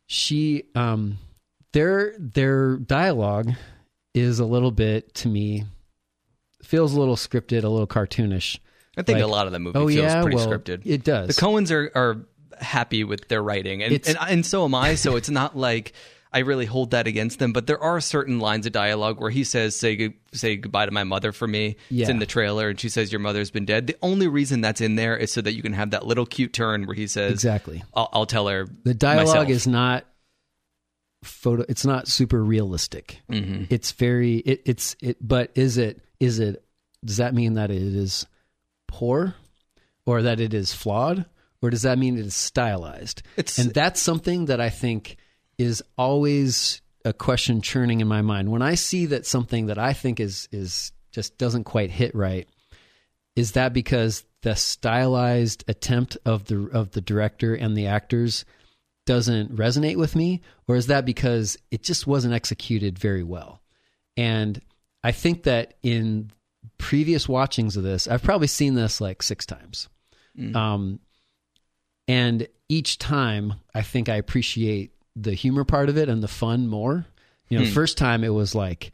[0.07, 1.17] She, um,
[1.71, 3.53] their their dialogue
[4.13, 5.65] is a little bit to me
[6.61, 8.59] feels a little scripted, a little cartoonish.
[8.97, 10.21] I think Like, a lot of the movie oh, feels yeah?
[10.21, 10.81] pretty Well, scripted.
[10.85, 11.27] it does.
[11.27, 12.25] The Coens are are
[12.59, 14.95] happy with their writing, and and, and so am I.
[14.95, 15.93] So it's not like
[16.35, 17.53] I really hold that against them.
[17.53, 21.05] But there are certain lines of dialogue where he says, "Say say goodbye to my
[21.05, 23.95] mother for me." It's in the trailer, and she says, "Your mother's been dead." The
[24.01, 26.85] only reason that's in there is so that you can have that little cute turn
[26.85, 27.83] where he says, Exactly.
[27.93, 29.49] I'll, I'll tell her." The dialogue myself.
[29.49, 30.05] is not
[31.23, 31.63] photo.
[31.69, 33.21] It's not super realistic.
[33.31, 33.65] Mm-hmm.
[33.69, 34.35] It's very.
[34.37, 35.17] It, it's it.
[35.25, 36.01] But is it?
[36.19, 36.63] Is it?
[37.03, 38.25] Does that mean that it is
[38.87, 39.35] poor,
[40.05, 41.25] or that it is flawed,
[41.61, 43.21] or does that mean it is stylized?
[43.37, 45.17] It's- and that's something that I think
[45.57, 49.93] is always a question churning in my mind when I see that something that I
[49.93, 52.47] think is is just doesn't quite hit right.
[53.35, 58.45] Is that because the stylized attempt of the of the director and the actors
[59.05, 63.61] doesn't resonate with me, or is that because it just wasn't executed very well?
[64.17, 64.59] And
[65.03, 66.31] I think that in
[66.77, 69.89] previous watchings of this, I've probably seen this like six times.
[70.55, 70.99] Um,
[72.07, 76.67] and each time, I think I appreciate the humor part of it and the fun
[76.67, 77.05] more.
[77.47, 78.91] You know, the first time it was like,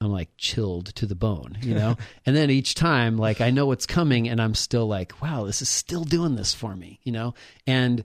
[0.00, 1.96] I'm like chilled to the bone, you know?
[2.26, 5.62] and then each time, like, I know what's coming and I'm still like, wow, this
[5.62, 7.34] is still doing this for me, you know?
[7.66, 8.04] And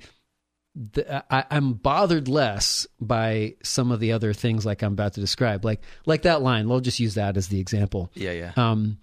[0.76, 5.22] the, I, I'm bothered less by some of the other things like I'm about to
[5.22, 6.70] describe, like like that line.
[6.70, 8.12] We'll just use that as the example.
[8.14, 8.52] Yeah, yeah.
[8.56, 9.00] Um,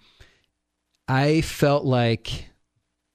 [1.07, 2.45] I felt like,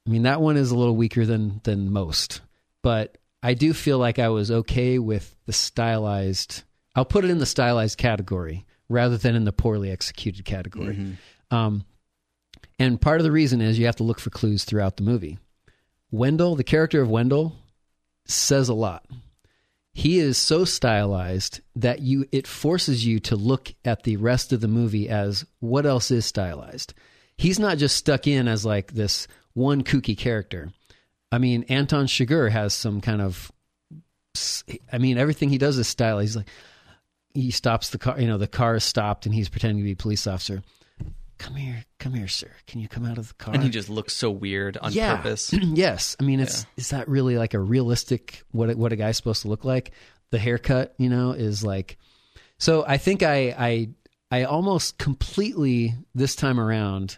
[0.06, 2.42] I mean, that one is a little weaker than than most,
[2.82, 6.62] but I do feel like I was okay with the stylized.
[6.94, 11.16] I'll put it in the stylized category rather than in the poorly executed category.
[11.50, 11.84] Um,
[12.78, 15.38] and part of the reason is you have to look for clues throughout the movie.
[16.10, 17.56] Wendell, the character of Wendell,
[18.26, 19.06] says a lot.
[19.92, 24.60] He is so stylized that you it forces you to look at the rest of
[24.60, 26.94] the movie as what else is stylized.
[27.36, 30.72] He's not just stuck in as like this one kooky character.
[31.32, 33.50] I mean, Anton Chigurh has some kind of
[34.92, 36.28] I mean, everything he does is stylized.
[36.28, 36.48] He's like
[37.32, 39.92] he stops the car, you know, the car is stopped and he's pretending to be
[39.92, 40.62] a police officer.
[41.38, 42.50] Come here, come here, sir.
[42.66, 43.54] Can you come out of the car?
[43.54, 45.52] and he just looks so weird on purpose.
[45.62, 49.42] yes, I mean, it's is that really like a realistic what what a guy's supposed
[49.42, 49.92] to look like?
[50.32, 51.96] The haircut, you know, is like.
[52.58, 53.88] So I think I I
[54.30, 57.16] I almost completely this time around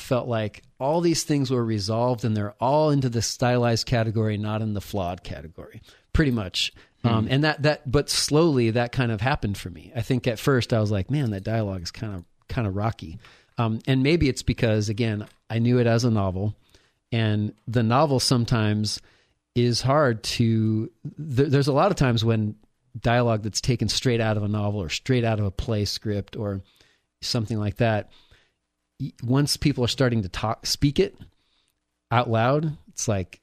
[0.00, 4.62] felt like all these things were resolved and they're all into the stylized category, not
[4.62, 5.82] in the flawed category.
[6.12, 6.72] Pretty much.
[7.04, 9.92] Um, and that that but slowly that kind of happened for me.
[9.94, 12.74] I think at first I was like, man, that dialogue is kind of kind of
[12.74, 13.18] rocky.
[13.56, 16.56] Um, and maybe it's because again, I knew it as a novel
[17.12, 19.00] and the novel sometimes
[19.54, 22.56] is hard to there, there's a lot of times when
[23.00, 26.36] dialogue that's taken straight out of a novel or straight out of a play script
[26.36, 26.62] or
[27.20, 28.10] something like that
[29.22, 31.16] once people are starting to talk speak it
[32.10, 33.40] out loud it's like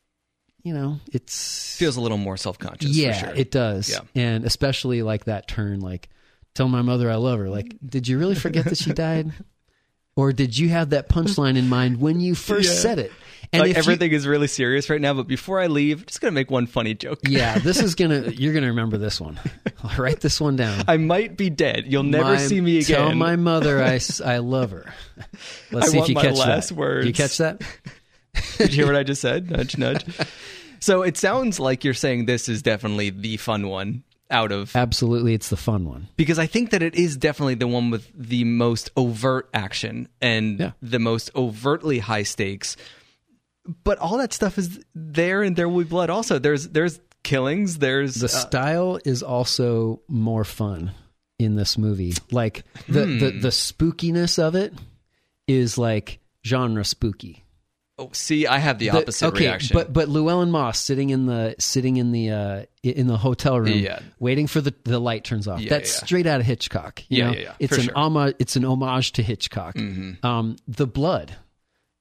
[0.64, 2.96] you know it's Feels a little more self conscious.
[2.96, 3.36] yeah for sure.
[3.36, 4.00] it does Yeah.
[4.16, 6.10] and especially like that turn like
[6.56, 9.32] tell my mother i love her like did you really forget that she died
[10.16, 12.80] or did you have that punchline in mind when you first Yeah.
[12.80, 13.12] said it
[13.54, 15.14] and like if you- everything is really serious right now.
[15.14, 17.20] But before I leave, I'm just gonna make one funny joke.
[17.28, 19.40] yeah this is gonna you're gonna remember this one
[19.84, 21.86] I'll write this one down I might be dead.
[21.88, 22.98] You'll never My- see me again.
[22.98, 24.94] Tell my mother I, I love her.
[25.72, 26.76] Let's I see if you my catch last that.
[26.76, 27.08] words.
[27.08, 27.62] You catch that?
[28.58, 29.50] Did you hear what I just said?
[29.50, 30.04] Nudge, nudge.
[30.82, 35.34] So it sounds like you're saying this is definitely the fun one out of Absolutely,
[35.34, 36.08] it's the fun one.
[36.18, 40.60] because I think that it is definitely the one with the most overt action and
[40.60, 40.72] Yeah.
[40.82, 42.76] the most overtly high stakes.
[43.84, 46.10] But all that stuff is there, and there will be blood.
[46.10, 47.80] Also, there's there's killings.
[47.80, 50.92] There's The uh, style is also more fun
[51.40, 52.14] in this movie.
[52.32, 53.40] Like the, the Hmm.
[53.42, 54.74] the spookiness of it
[55.48, 57.42] is like genre spooky.
[57.98, 59.74] Oh, see, I have the The- opposite okay, reaction.
[59.74, 63.80] but but Llewellyn Moss sitting in the sitting in the uh, in the hotel room,
[63.80, 64.00] Yeah.
[64.20, 65.62] waiting for the the light turns off.
[65.62, 67.04] Yeah, That's yeah, straight out of Hitchcock.
[67.10, 67.34] you Yeah, know?
[67.38, 67.94] yeah, yeah, It's for an sure.
[67.94, 68.04] Mm-hmm.
[68.04, 68.36] homage.
[68.40, 69.78] It's an homage to Hitchcock.
[70.24, 71.36] Um, the blood,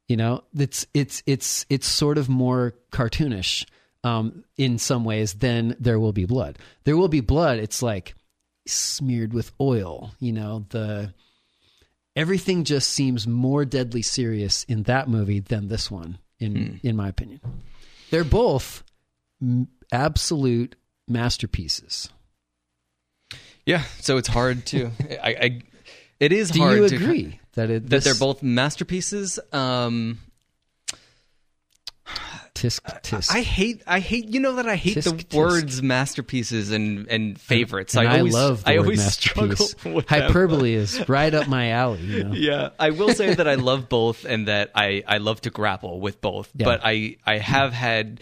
[0.08, 3.66] you know, it's it's it's it's sort of more cartoonish
[4.02, 6.58] um, in some ways than There Will Be Blood.
[6.84, 7.58] There Will Be Blood.
[7.58, 8.14] It's like
[8.66, 10.12] smeared with oil.
[10.20, 11.14] You know the
[12.16, 17.08] everything just seems more deadly serious in that movie than this one in in my
[17.08, 17.40] opinion
[18.10, 18.84] they're both
[19.42, 20.76] m- absolute
[21.08, 22.08] masterpieces
[23.66, 24.90] yeah, so it's hard to.
[25.22, 25.62] I, I
[26.20, 29.38] it is do hard you to agree that it that this- they're both masterpieces.
[29.52, 30.18] Um,
[32.54, 35.34] tisk tisk I hate I hate you know that I hate the Tisk, tisk.
[35.36, 37.96] words masterpieces and and favorites.
[37.96, 40.08] and I I, always love the I word always struggle with.
[40.08, 42.00] Hyperbole is right up my alley.
[42.02, 42.32] You know?
[42.34, 45.98] Yeah, I will say that I love both and that I, I love to grapple
[46.00, 46.50] with both.
[46.54, 46.66] Yeah.
[46.66, 48.20] But I, I have had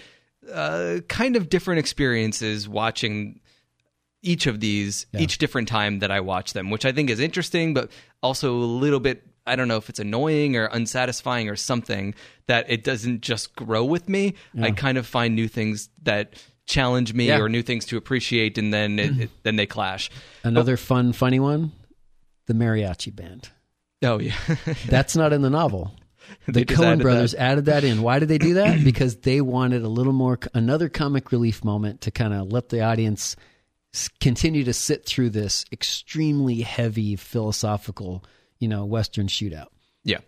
[0.50, 3.40] uh, kind of different experiences watching
[4.22, 7.74] each of these, each different time that I watch them, which I think is interesting,
[7.74, 7.90] but
[8.22, 12.14] also a little bit, I don't know if it's annoying or unsatisfying or something
[12.46, 14.34] that it doesn't just grow with me.
[14.60, 16.34] I kind of find new things that
[16.66, 17.40] challenge me Yeah.
[17.40, 20.10] or new things to appreciate and then it, it, then they clash.
[20.44, 20.76] Another oh.
[20.76, 21.72] fun, funny one:
[22.46, 23.48] the mariachi band.
[24.02, 24.36] Oh yeah.
[24.86, 25.92] That's not in the novel.
[26.46, 27.40] The Coen brothers that.
[27.40, 28.02] added that in.
[28.02, 28.84] Why did they do that?
[28.84, 32.80] because they wanted a little more, another comic relief moment to kind of let the
[32.80, 33.36] audience
[34.20, 38.24] continue to sit through this extremely heavy philosophical,
[38.58, 39.66] you know, Western shootout.
[40.04, 40.18] Yeah.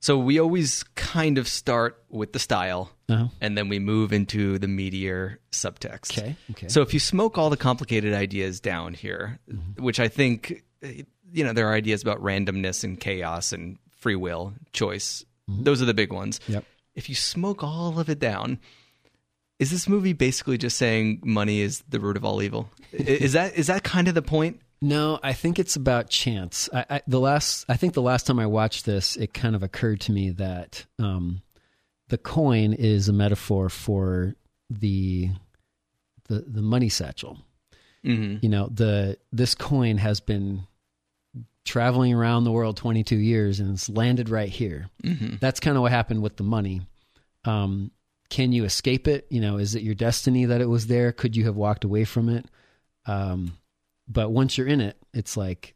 [0.00, 3.28] So we always kind of start with the style Uh-huh.
[3.40, 6.16] and then we move into the meteor subtext.
[6.16, 6.68] Okay, okay.
[6.68, 9.82] So if you smoke all the complicated ideas down here, Mm-hmm.
[9.82, 14.52] which I think, you know, there are ideas about randomness and chaos and free will,
[14.72, 15.24] choice.
[15.48, 16.38] Those are the big ones.
[16.40, 16.52] Mm-hmm.
[16.52, 16.64] Yep.
[16.94, 18.58] If you smoke all of it down,
[19.58, 22.70] is this movie basically just saying money is the root of all evil?
[22.92, 24.60] Is that is that kind of the point?
[24.80, 26.68] No, I think it's about chance.
[26.72, 29.64] I, I, the last, I think the last time I watched this, it kind of
[29.64, 31.42] occurred to me that um,
[32.08, 34.34] the coin is a metaphor for
[34.70, 35.30] the
[36.28, 37.38] the the money satchel.
[38.04, 38.36] Mm-hmm.
[38.42, 40.66] You know, the this coin has been
[41.64, 44.88] traveling around the world 22 years and it's landed right here.
[45.04, 45.36] Mm-hmm.
[45.40, 46.80] That's kind of what happened with the money.
[47.44, 47.90] Um,
[48.30, 49.26] can you escape it?
[49.30, 51.12] You know, is it your destiny that it was there?
[51.12, 52.46] Could you have walked away from it?
[53.06, 53.56] Um,
[54.06, 55.74] but once you're in it, it's like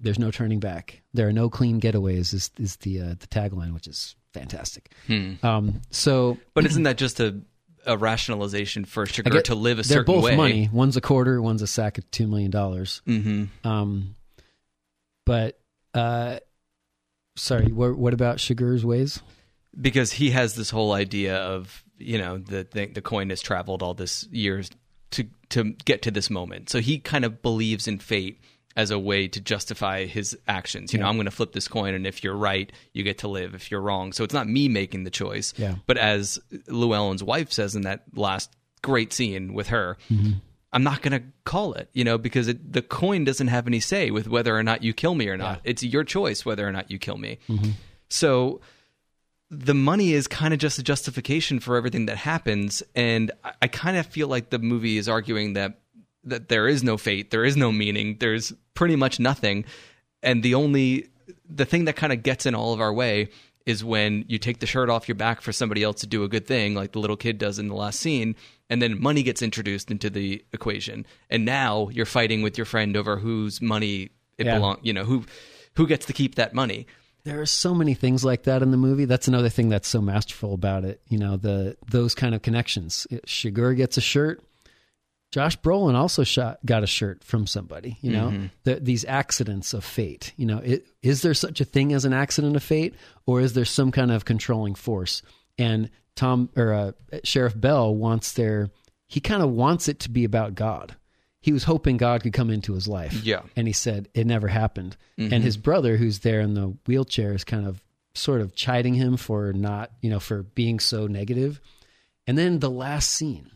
[0.00, 1.02] there's no turning back.
[1.14, 2.34] There are no clean getaways.
[2.34, 4.92] Is is the uh, the tagline, which is fantastic.
[5.06, 5.34] Hmm.
[5.42, 7.40] Um, so, But isn't that just a
[7.86, 10.20] a rationalization for Chigurh get- to live a certain way?
[10.20, 10.70] they're both money.
[10.72, 11.40] One's a quarter.
[11.42, 13.02] One's a sack of two million dollars.
[13.06, 13.66] Mm-hmm.
[13.66, 14.16] Um,
[15.26, 15.60] but
[15.94, 16.38] uh,
[17.36, 19.20] sorry, what, what about Chigurh's ways?
[19.80, 23.82] because he has this whole idea of you know the the, the coin has traveled
[23.82, 24.70] all this years
[25.10, 28.40] to to get to this moment so he kind of believes in fate
[28.74, 31.94] as a way to justify his actions you know i'm going to flip this coin
[31.94, 34.68] and if you're right you get to live if you're wrong so it's not me
[34.68, 35.52] making the choice.
[35.56, 35.74] Yeah.
[35.86, 36.38] but as
[36.68, 40.32] llewellyn's wife says in that last great scene with her mm-hmm.
[40.72, 43.80] I'm not going to call it, you know, because it, the coin doesn't have any
[43.80, 45.60] say with whether or not you kill me or not.
[45.64, 47.38] It's your choice whether or not you kill me.
[47.48, 47.72] Mm-hmm.
[48.08, 48.62] So
[49.54, 53.68] the money is kind of just a justification for everything that happens, and I, I
[53.68, 55.78] kind of feel like the movie is arguing that
[56.24, 59.64] that there is no fate, there is no meaning, there's pretty much nothing,
[60.22, 61.08] and the only
[61.48, 63.28] the thing that kind of gets in all of our way
[63.66, 66.28] is when you take the shirt off your back for somebody else to do a
[66.28, 68.34] good thing, like the little kid does in the last scene,
[68.70, 72.96] and then money gets introduced into the equation, and now you're fighting with your friend
[72.96, 74.54] over whose money it Yeah.
[74.56, 75.24] belongs, you know, who
[75.74, 76.86] who gets to keep that money.
[77.24, 79.04] There are so many things like that in the movie.
[79.04, 81.00] That's another thing that's so masterful about it.
[81.08, 83.06] You know, the those kind of connections.
[83.26, 84.42] Chigurh gets a shirt.
[85.30, 87.96] Josh Brolin also shot, got a shirt from somebody.
[88.02, 90.34] You know, the, these accidents of fate.
[90.36, 93.54] You know, it, is there such a thing as an accident of fate, or is
[93.54, 95.22] there some kind of controlling force?
[95.56, 96.92] And Tom or uh,
[97.24, 98.70] Sheriff Bell wants their.
[99.08, 100.96] He kind of wants it to be about God.
[101.42, 103.12] He was hoping God could come into his life.
[103.24, 103.42] Yeah.
[103.56, 104.96] And he said it never happened.
[105.18, 105.42] And mm-hmm.
[105.42, 107.82] his brother, who's there in the wheelchair, is kind of
[108.14, 111.60] sort of chiding him for not, you know, for being so negative.
[112.26, 113.50] And then the last scene,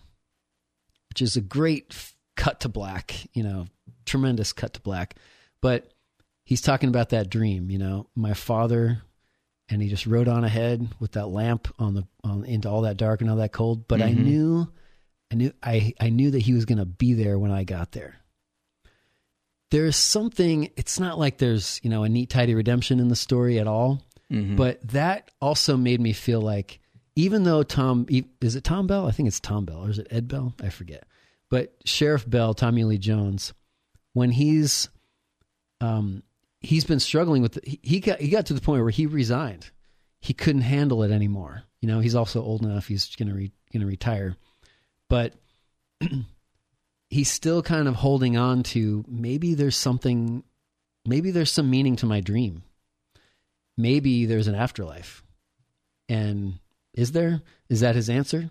[1.08, 3.68] which is a great cut to black, you know,
[4.04, 5.14] tremendous cut to black.
[5.60, 5.92] But
[6.44, 9.02] he's talking about that dream, you know, my father,
[9.68, 12.96] and he just rode on ahead with that lamp on the on into all that
[12.96, 13.88] dark and all that cold.
[13.88, 14.24] But I mm-hmm.
[14.24, 14.72] knew,
[15.30, 17.92] I knew, I I knew that he was going to be there when I got
[17.92, 18.16] there.
[19.70, 20.70] There's something.
[20.76, 24.02] It's not like there's you know a neat tidy redemption in the story at all,
[24.56, 26.78] but that also made me feel like
[27.16, 28.06] even though Tom
[28.40, 29.06] is it Tom Bell?
[29.06, 30.54] I think it's Tom Bell, or is it Ed Bell?
[30.62, 31.04] I forget.
[31.50, 33.52] But Sheriff Bell, Tommy Lee Jones,
[34.12, 34.88] when he's
[35.80, 36.22] um
[36.60, 39.70] he's been struggling with he, he got he got to the point where he resigned.
[40.20, 41.62] He couldn't handle it anymore.
[41.80, 42.86] You know, he's also old enough.
[42.86, 44.36] He's gonna re, gonna retire,
[45.08, 45.34] but
[47.10, 50.42] he's still kind of holding on to maybe there's something,
[51.06, 52.62] maybe there's some meaning to my dream.
[53.78, 55.22] Maybe there's an afterlife,
[56.08, 56.54] and
[56.94, 57.42] is there?
[57.68, 58.48] Is that his answer?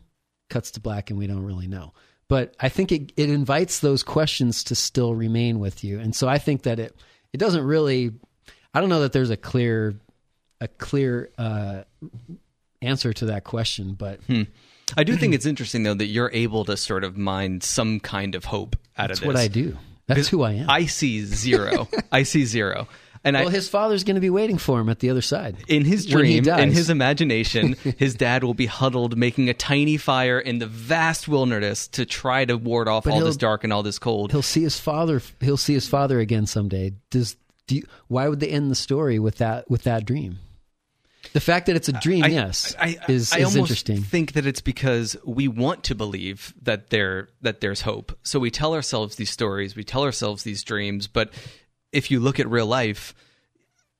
[0.51, 1.93] Cuts to black, and we don't really know.
[2.27, 6.27] But I think it it invites those questions to still remain with you, and so
[6.27, 6.95] I think that it
[7.33, 8.11] it doesn't really.
[8.71, 9.95] I don't know that there's a clear
[10.61, 11.85] a clear uh,
[12.83, 14.43] answer to that question, but Hmm.
[14.97, 18.35] I do think it's interesting though that you're able to sort of mine some kind
[18.35, 19.33] of hope out that's of this.
[19.33, 19.77] That's what I do.
[20.07, 20.69] That's who I am.
[20.69, 21.87] I see zero.
[22.11, 22.87] I see zero.
[23.23, 25.57] And well, I, his father's going to be waiting for him at the other side.
[25.67, 30.39] in his dream, in his imagination, his dad will be huddled making a tiny fire
[30.39, 33.81] in the vast wilderness to try to ward off But all this dark and all
[33.81, 34.31] this cold.
[34.31, 35.23] He'll see his father.
[35.41, 36.93] He'll see his father again someday.
[37.09, 40.37] Does do you, why would they end the story with that with that dream?
[41.35, 44.01] The fact that it's a dream, I- yes, I, I, is, I is almost interesting.
[44.01, 48.17] think that it's because we want to believe that there that there's hope.
[48.23, 51.07] So we tell ourselves these stories, we tell ourselves these dreams.
[51.07, 51.33] But
[51.91, 53.13] if you look at real life,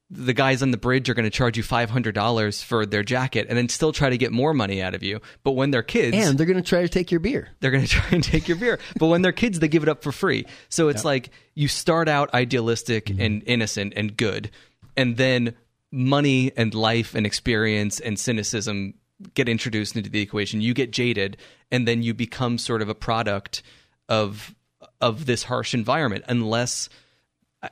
[0.10, 3.04] the guys on the bridge are going to charge you five hundred dollars for their
[3.04, 5.20] jacket, and then still try to get more money out of you.
[5.44, 7.50] But when they're kids, and they're going to try to take your beer.
[7.60, 8.80] they're going to try and take your beer.
[8.98, 10.46] But when they're kids, they give it up for free.
[10.70, 13.22] So it's like you start out idealistic Mm-hmm.
[13.22, 14.52] and innocent and good,
[14.96, 15.56] and then
[15.96, 18.94] money and life and experience and cynicism
[19.34, 20.62] get introduced into the equation.
[20.62, 21.38] You get jaded,
[21.72, 23.64] and then you become sort of a product
[24.10, 24.54] of
[25.02, 26.90] of this harsh environment, unless.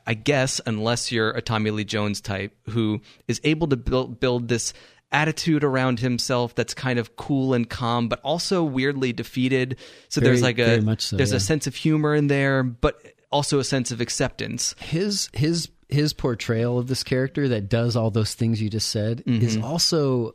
[0.08, 4.48] I guess unless you're a Tommy Lee Jones type who is able to build build
[4.48, 4.74] this
[5.12, 9.78] attitude around himself that's kind of cool and calm, but also weirdly defeated.
[10.10, 11.38] So Very- there's like a much so, there's yeah.
[11.38, 13.00] a sense of humor in there, but
[13.32, 14.74] also a sense of acceptance.
[14.80, 19.24] His his his portrayal of this character that does all those things you just said
[19.26, 19.64] is Mm-hmm.
[19.64, 20.34] also,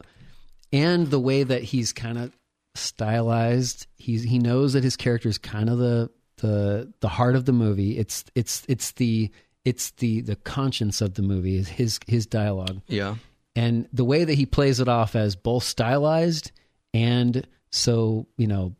[0.72, 2.32] and the way that he's kind of
[2.74, 3.86] stylized.
[3.96, 7.52] He's he knows that his character is kind of the the the heart of the
[7.52, 7.98] movie.
[7.98, 9.30] It's it's it's the
[9.64, 11.56] it's the the conscience of the movie.
[11.56, 12.80] Is his his dialogue.
[12.86, 13.16] Yeah.
[13.56, 16.52] and the way that he plays it off as both stylized
[16.94, 18.74] and so you know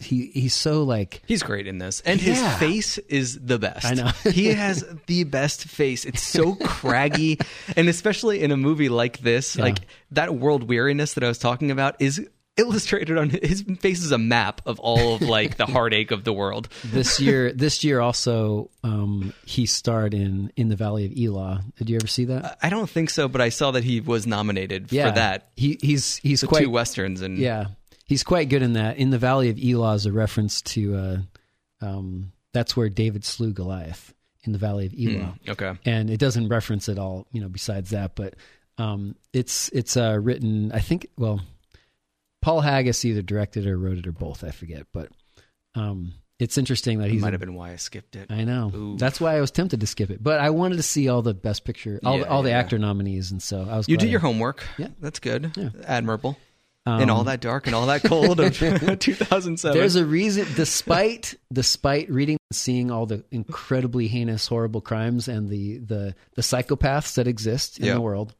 [0.00, 2.00] he he's so like He's great in this.
[2.04, 2.34] And Yeah.
[2.34, 3.84] his face is the best.
[3.86, 4.06] I know.
[4.30, 6.04] he has the best face.
[6.04, 7.38] It's so craggy.
[7.76, 9.78] and especially in a movie like this, like
[10.12, 12.26] that world weariness that I was talking about is
[12.58, 16.34] illustrated on his face is a map of all of like the heartache of the
[16.34, 16.68] world.
[16.84, 21.88] this year this year also um he starred in in the valley of elah did
[21.88, 24.90] you ever see that I don't think so, but I saw that he was nominated
[24.90, 25.48] for that.
[25.56, 27.68] he he's he's The quite two westerns and yeah
[28.12, 31.16] he's quite good in that in the valley of elah is a reference to uh
[31.80, 35.72] um that's where david slew goliath in the valley of elah okay.
[35.86, 38.34] and it doesn't reference it all you know besides that but
[38.76, 41.40] um it's it's uh written i think well
[42.42, 45.08] paul haggis either directed or wrote it or both i forget but
[45.74, 48.30] um it's interesting that he might have been why I skipped it.
[48.30, 48.96] i know Ooh.
[48.98, 51.32] that's why i was tempted to skip it but i wanted to see all the
[51.32, 52.58] best picture all, Yeah, the, all the yeah.
[52.58, 54.62] actor nominees and so i was You did your homework.
[54.76, 54.88] Yeah.
[55.00, 55.52] That's good.
[55.56, 55.70] Yeah.
[55.86, 56.36] Admirable.
[56.84, 58.58] Um, in all that dark and all that cold of
[58.98, 59.78] 2007.
[59.78, 65.78] There's a reason, despite despite reading seeing all the incredibly heinous, horrible crimes and the
[65.78, 67.94] the the psychopaths that exist in Yeah.
[67.94, 68.34] the world,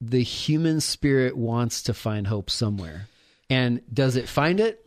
[0.00, 3.06] the human spirit wants to find hope somewhere,
[3.48, 4.84] and does it find it?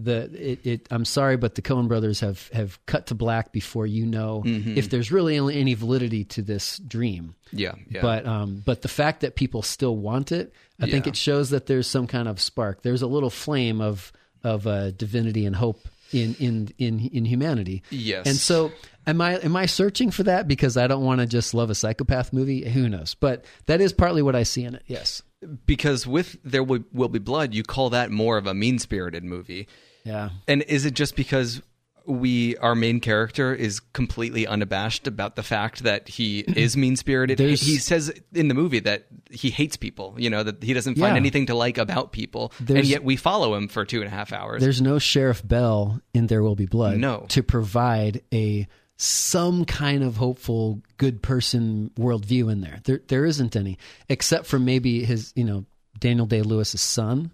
[0.00, 3.86] The it, it I'm sorry, but the Coen brothers have have cut to black before
[3.86, 4.78] you know Mm-hmm.
[4.78, 7.34] if there's really any- validity to this dream.
[7.52, 8.00] yeah, yeah.
[8.02, 11.66] But um, but the fact that people still want it, I think it shows that
[11.66, 12.82] there's some kind of spark.
[12.82, 14.12] There's a little flame of
[14.44, 15.80] of uh, divinity and hope
[16.12, 17.82] in in in in humanity.
[17.90, 18.26] Yes.
[18.26, 18.70] And so,
[19.06, 21.74] am I am I searching for that because I don't want to just love a
[21.74, 22.68] psychopath movie?
[22.68, 23.14] Who knows?
[23.14, 24.84] But that is partly what I see in it.
[24.86, 25.22] Yes.
[25.66, 29.24] because with There Will, Will Be Blood, you call that more of a mean spirited
[29.24, 29.66] movie.
[30.08, 30.30] Yeah.
[30.48, 31.60] And is it just because
[32.06, 37.36] we our main character is completely unabashed about the fact that he is mean spirited?
[37.38, 40.14] There's- He says in the movie that he hates people.
[40.16, 41.20] You know that he doesn't find Yeah.
[41.20, 44.32] anything to like about people, and yet we follow him for two and a half
[44.32, 44.62] hours.
[44.62, 46.96] There's no Sheriff Bell in There Will Be Blood.
[46.96, 47.26] No.
[47.28, 48.66] To provide a
[49.00, 52.80] some kind of hopeful good person worldview in there.
[52.84, 53.76] There there isn't any,
[54.08, 55.66] except for maybe his you know
[56.00, 57.30] Daniel Day Lewis's son,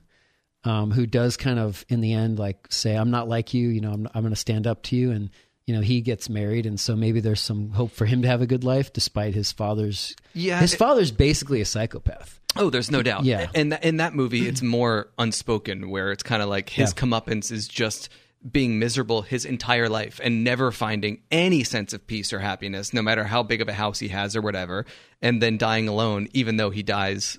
[0.65, 3.69] um, who does kind of in the end like say I'm not like you.
[3.69, 5.31] You know I'm I'm going to stand up to you and
[5.67, 8.43] you know he gets married, and so maybe there's some hope for him to have
[8.43, 10.15] a good life despite his father's.
[10.35, 12.41] Yeah, his it- father's basically a psychopath.
[12.57, 13.25] Oh, there's no doubt.
[13.25, 13.49] Yeah.
[13.53, 17.03] And th- in that movie, it's more unspoken, where it's kind of like his Yeah.
[17.03, 18.09] comeuppance is just
[18.49, 23.03] being miserable his entire life and never finding any sense of peace or happiness, no
[23.03, 24.85] matter how big of a house he has or whatever,
[25.23, 27.39] and then dying alone, even though he dies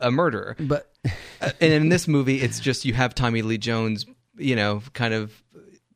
[0.00, 0.56] a- murderer.
[0.58, 0.90] But
[1.40, 4.06] Uh, and in this movie, it's just you have Tommy Lee Jones,
[4.36, 5.42] you know, kind of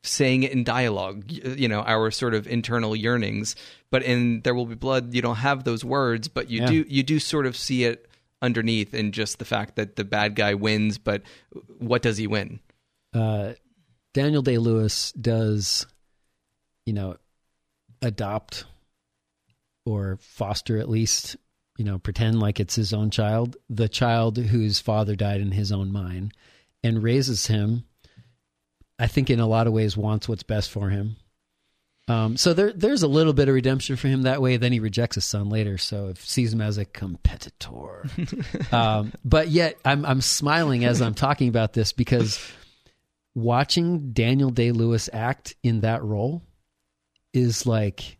[0.02, 3.56] saying it in dialogue, you know, our sort of internal yearnings.
[3.90, 6.66] But in There Will Be Blood, you don't have those words, but you Yeah.
[6.68, 8.06] do you do sort of see it
[8.42, 11.22] underneath in just the fact that the bad guy wins, but
[11.78, 12.60] what does he win?
[13.14, 13.54] uh,
[14.14, 15.86] Daniel Day Lewis does,
[16.86, 17.16] you know,
[18.02, 18.64] adopt
[19.86, 21.36] or foster at least,
[21.78, 25.70] you know, pretend like it's his own child, the child whose father died in his
[25.72, 26.34] own mind,
[26.82, 27.84] and raises him.
[28.98, 31.16] I think in a lot of ways wants what's best for him.
[32.08, 34.56] Um, so there, there's a little bit of redemption for him that way.
[34.56, 38.08] Then he rejects his son later, so it sees him as a competitor.
[38.72, 42.40] um, but yet, I'm I'm smiling as I'm talking about this because
[43.36, 46.42] watching Daniel Day Lewis act in that role
[47.32, 48.17] is like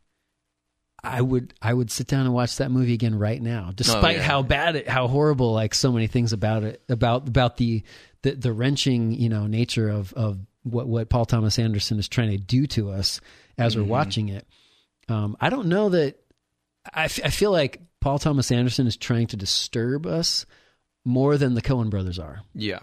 [1.02, 4.22] I would I would sit down and watch that movie again right now, despite yeah.
[4.22, 7.82] how bad it, how horrible, like so many things about it, about about the
[8.22, 12.30] the, the wrenching you know nature of of what what Paul Thomas Anderson is trying
[12.30, 13.20] to do to us
[13.56, 14.46] as we're watching it.
[15.08, 16.16] Um, I don't know that
[16.92, 20.46] I, f- I feel like Paul Thomas Anderson is trying to disturb us
[21.04, 22.42] more than the Coen brothers are.
[22.54, 22.80] Yeah.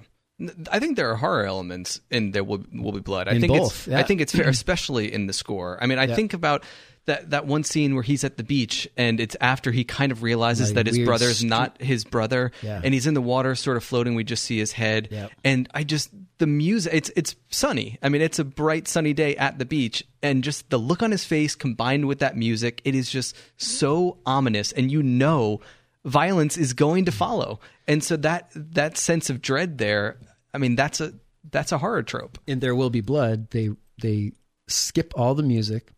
[0.70, 3.30] I think there are horror elements in There Will, Will Be Blood.
[3.30, 4.00] I In think both, it's yeah.
[4.00, 5.78] I think it's fair, especially in the score.
[5.82, 6.16] I mean, I Yeah.
[6.16, 6.64] think about
[7.08, 10.24] that that one scene where he's at the beach and it's after he kind of
[10.24, 12.82] realizes Like that his brother's st- not his brother Yeah.
[12.84, 15.32] and he's in the water sort of floating we just see his head Yep.
[15.44, 17.98] and I just the music it's it's sunny.
[18.02, 21.12] I mean, it's a bright sunny day at the beach and just the look on
[21.12, 25.62] his face combined with that music, it is just so ominous and you know
[26.04, 27.60] violence is going to follow.
[27.88, 30.18] And so that that sense of dread there,
[30.54, 31.14] I mean, that's a
[31.52, 32.40] that's a horror trope.
[32.48, 33.70] in There Will Be Blood, they
[34.02, 34.32] they
[34.68, 35.92] skip all the music.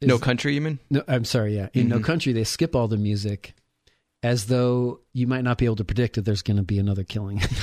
[0.00, 0.78] No country, you mean?
[0.90, 1.56] No, I'm sorry.
[1.56, 3.54] Yeah, in No Country, they skip all the music,
[4.22, 7.04] as though you might not be able to predict that there's going to be another
[7.04, 7.38] killing.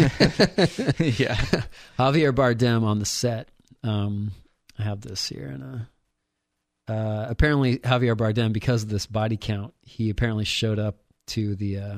[0.99, 1.35] yeah.
[1.97, 3.49] Javier Bardem on the set.
[3.83, 4.31] Um,
[4.77, 5.87] I have this here, and
[6.89, 11.55] uh, uh, apparently Javier Bardem, because of this body count, he apparently showed up to
[11.55, 11.97] the uh,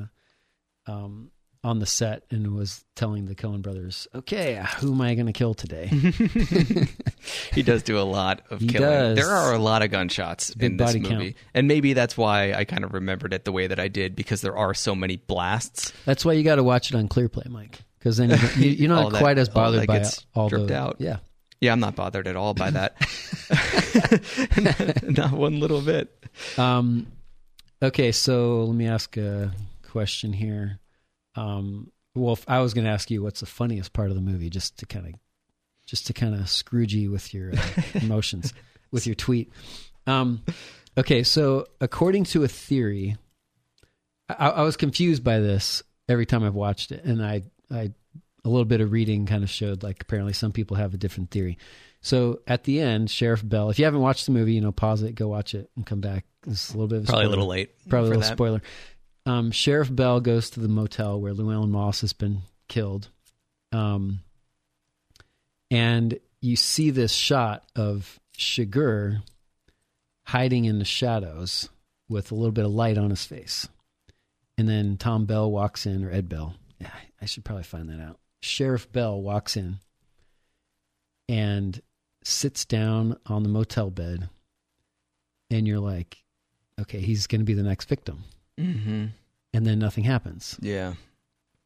[0.86, 1.30] um,
[1.64, 5.32] on the set and was telling the Coen brothers, "Okay, who am I going to
[5.32, 5.90] kill today?"
[7.52, 8.88] He does do a lot of He killing.
[8.88, 9.16] does.
[9.16, 11.08] There are a lot of gunshots big in this movie.
[11.32, 11.34] count.
[11.54, 14.40] And maybe that's why I kind of remembered it the way that I did because
[14.40, 15.92] there are so many blasts.
[16.04, 18.92] That's why you got to watch it on ClearPlay, Mike, because then you, you, you're
[18.96, 20.96] All not that- quite as bothered that by gets all dripped the out.
[21.00, 21.18] Yeah,
[21.60, 22.96] Yeah, I'm not bothered at all by that.
[25.02, 26.24] not one little bit.
[26.56, 27.06] Um,
[27.82, 29.52] okay, so let me ask a
[29.82, 30.78] question here.
[31.38, 34.22] Um, well, if I was going to ask you what's the funniest part of the
[34.22, 35.12] movie, just to kind of,
[35.86, 38.52] just to kind of scrooge you with your uh, emotions,
[38.90, 39.52] with your tweet.
[40.06, 40.42] Um,
[40.96, 43.16] okay, so according to a theory,
[44.28, 47.92] I, I was confused by this every time I've watched it, and I, I,
[48.44, 51.30] a little bit of reading kind of showed like apparently some people have a different
[51.30, 51.58] theory.
[52.00, 55.02] So at the end, Sheriff Bell, if you haven't watched the movie, you know, pause
[55.02, 56.24] it, go watch it, and come back.
[56.46, 57.70] It's a little bit of a Probably a little late.
[57.88, 58.32] Probably a little that.
[58.32, 58.62] spoiler.
[59.28, 63.10] Um, Sheriff Bell goes to the motel where Llewellyn Moss has been killed.
[63.72, 64.20] Um,
[65.70, 69.20] and you see this shot of Chigurh
[70.24, 71.68] hiding in the shadows
[72.08, 73.68] with a little bit of light on his face.
[74.56, 76.54] And then Tom Bell walks in, or Ed Bell.
[76.80, 78.18] Yeah, I should probably find that out.
[78.40, 79.76] Sheriff Bell walks in
[81.28, 81.82] and
[82.24, 84.30] sits down on the motel bed.
[85.50, 86.16] And you're like,
[86.80, 88.24] okay, he's going to be the next victim.
[88.58, 89.06] Mm-hmm.
[89.52, 90.56] And then nothing happens.
[90.60, 90.94] Yeah.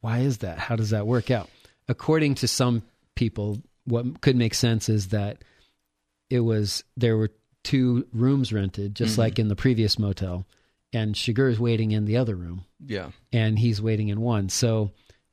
[0.00, 0.58] Why is that?
[0.58, 1.48] How does that work out?
[1.88, 2.82] According to some
[3.16, 5.42] people, what could make sense is that
[6.30, 7.30] it was there were
[7.64, 9.18] two rooms rented, just Mhm.
[9.18, 10.46] like in the previous motel,
[10.92, 13.10] and Chigurh is waiting in the other room, Yeah.
[13.32, 14.48] and he's waiting in one.
[14.48, 14.90] So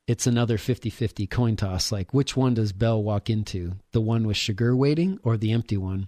[0.08, 1.92] it's another 50-50 coin toss.
[1.92, 3.74] Like, which one does Bell walk into?
[3.92, 6.08] The one with Chigurh waiting, or the empty one?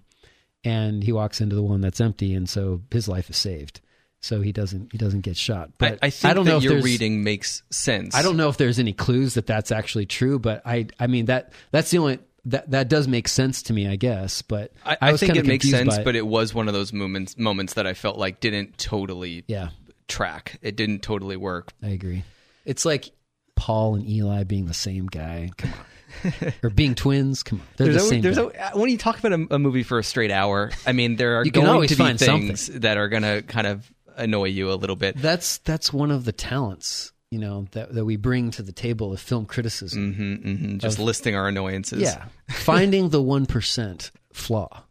[0.64, 3.80] And he walks into the one that's empty, and so his life is saved.
[4.22, 5.72] So he doesn't he doesn't get shot.
[5.78, 8.14] But I, I think don't that know if your reading makes sense.
[8.14, 11.26] I don't know if there's any clues that that's actually true, but I I mean
[11.26, 14.40] that that's the only that that does make sense to me, I guess.
[14.42, 16.92] But I, I was think it makes sense, by but it was one of those
[16.92, 19.70] moments moments that I felt like didn't totally yeah,
[20.06, 20.58] track.
[20.62, 21.72] It didn't totally work.
[21.82, 22.22] I agree.
[22.64, 23.10] It's like
[23.56, 25.50] Paul and Eli being the same guy.
[25.56, 26.52] Come on.
[26.62, 27.42] or being twins.
[27.42, 28.22] Come on, they're There's the same.
[28.22, 28.42] there's guy.
[28.42, 31.16] al- uh, when you talk about a, a movie for a straight hour, I mean,
[31.16, 33.90] there are You can going always to be things that are going to kind of
[34.16, 35.16] annoy you a little bit.
[35.16, 39.12] that's that's one of the talents you know that that we bring to the table
[39.12, 40.14] of film criticism.
[40.14, 42.02] hmm hmm Just listing our annoyances.
[42.02, 44.82] Yeah, finding the one percent flaw.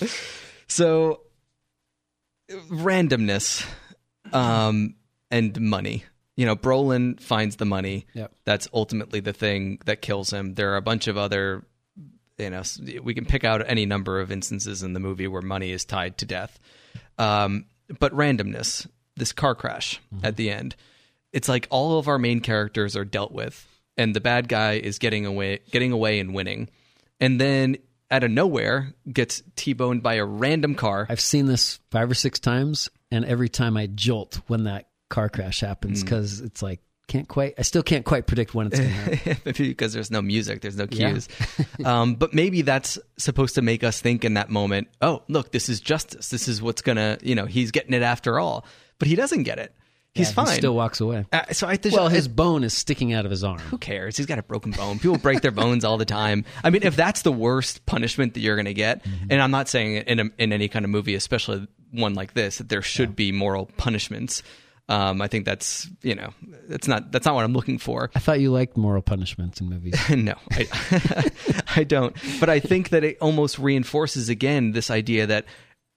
[0.66, 1.22] So
[2.50, 3.66] randomness,
[4.32, 4.94] um,
[5.30, 6.04] and money.
[6.36, 8.06] You know, Brolin finds the money.
[8.14, 8.32] Yep.
[8.44, 10.54] That's ultimately the thing that kills him.
[10.54, 11.64] There are a bunch of other,
[12.38, 12.62] you know,
[13.02, 16.18] we can pick out any number of instances in the movie where money is tied
[16.18, 16.58] to death.
[17.18, 17.66] Um,
[17.98, 18.86] but randomness,
[19.16, 20.24] this car crash mm-hmm.
[20.24, 20.76] at the end,
[21.32, 23.66] it's like all of our main characters are dealt with,
[23.96, 26.68] and the bad guy is getting away, getting away and winning,
[27.20, 27.76] and then
[28.10, 31.06] out of nowhere gets t-boned by a random car.
[31.08, 35.28] I've seen this five or six times, and every time I jolt when that car
[35.28, 36.04] crash happens mm.
[36.04, 36.80] because it's like
[37.10, 37.54] can't quite.
[37.58, 39.36] I still can't quite predict when it's going to happen.
[39.44, 41.10] maybe because there's no music, there's no Yeah.
[41.12, 41.28] cues.
[41.84, 45.68] um, but maybe that's supposed to make us think in that moment, oh, look, this
[45.68, 46.28] is justice.
[46.30, 48.64] This is what's gonna, you know, he's getting it after all.
[48.98, 49.74] But he doesn't get it.
[50.12, 50.46] He's Yeah, fine.
[50.48, 51.24] He still walks away.
[51.32, 53.58] Uh, so I Well, his bone is sticking out of his arm.
[53.60, 54.16] who cares?
[54.16, 54.98] He's got a broken bone.
[54.98, 56.44] People break their bones all the time.
[56.64, 59.26] I mean, if that's the worst punishment that you're going to get, Mm-hmm.
[59.30, 62.58] and I'm not saying in a, in any kind of movie, especially one like this,
[62.58, 64.42] that there should be moral punishments.
[64.90, 66.30] Um, I think that's you know
[66.68, 68.10] that's not that's not what I'm looking for.
[68.14, 69.94] I thought you liked moral punishments in movies.
[70.10, 71.30] no, I,
[71.76, 72.16] I don't.
[72.40, 75.44] But I think that it almost reinforces again this idea that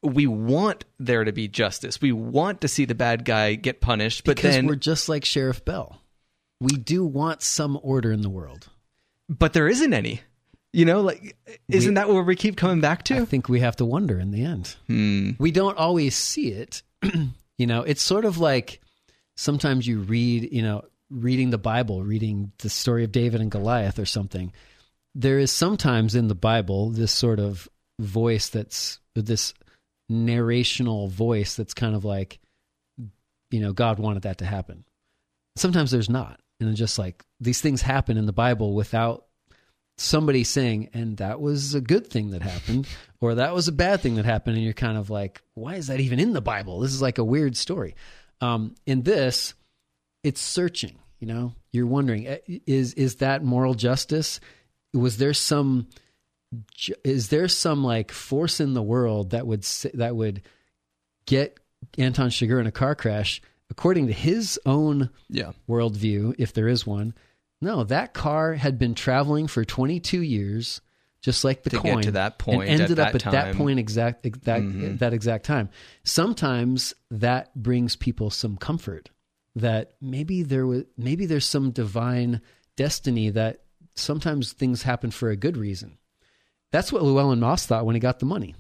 [0.03, 1.99] we want there to be justice.
[2.01, 5.25] We want to see the bad guy get punished, but because then we're just like
[5.25, 5.99] Sheriff Bell.
[6.61, 8.69] We do want some order in the world.
[9.27, 10.21] but there isn't any.
[10.71, 11.35] You know, like
[11.67, 13.17] isn't that where we keep coming back to?
[13.17, 14.75] I think we have to wonder in the end.
[15.39, 16.83] We don't always see it.
[17.57, 18.81] you know, it's sort of like
[19.36, 23.99] sometimes you read, you know, reading the Bible, reading the story of David and Goliath
[23.99, 24.51] or something.
[25.15, 27.69] There is sometimes in the Bible this sort of
[27.99, 29.53] voice that's this
[30.11, 32.39] narrational voice that's kind of like,
[33.51, 34.86] you know, God wanted that to happen.
[35.55, 36.39] Sometimes there's not.
[36.59, 39.25] And it's just like these things happen in the Bible without
[39.97, 42.88] somebody saying, and that was a good thing that happened,
[43.21, 44.55] or that was a bad thing that happened.
[44.55, 46.79] And you're kind of like, why is that even in the Bible?
[46.79, 47.95] This is like a weird story.
[48.41, 49.53] Um, in this,
[50.23, 54.39] it's searching, you know, you're wondering, eh, is, is that moral justice?
[54.93, 55.88] Was there some,
[57.03, 59.63] is there some like force in the world that would,
[59.93, 60.41] that would
[61.25, 61.57] get
[61.97, 65.53] Anton Chigurh in a car crash according to his own Yeah.
[65.67, 67.13] worldview, if there is one.
[67.61, 70.81] No, that car had been traveling for 22 years,
[71.24, 73.32] just like the To get coin, to that point and at ended up that at
[73.32, 74.99] that point exact ex- that Mhm.
[74.99, 75.69] that exact time.
[76.03, 79.09] Sometimes that brings people some comfort
[79.55, 82.41] that maybe there was maybe there's some divine
[82.78, 83.61] destiny that
[83.95, 85.97] sometimes things happen for a good reason.
[86.71, 88.53] That's what Llewellyn Moss thought when he got the money.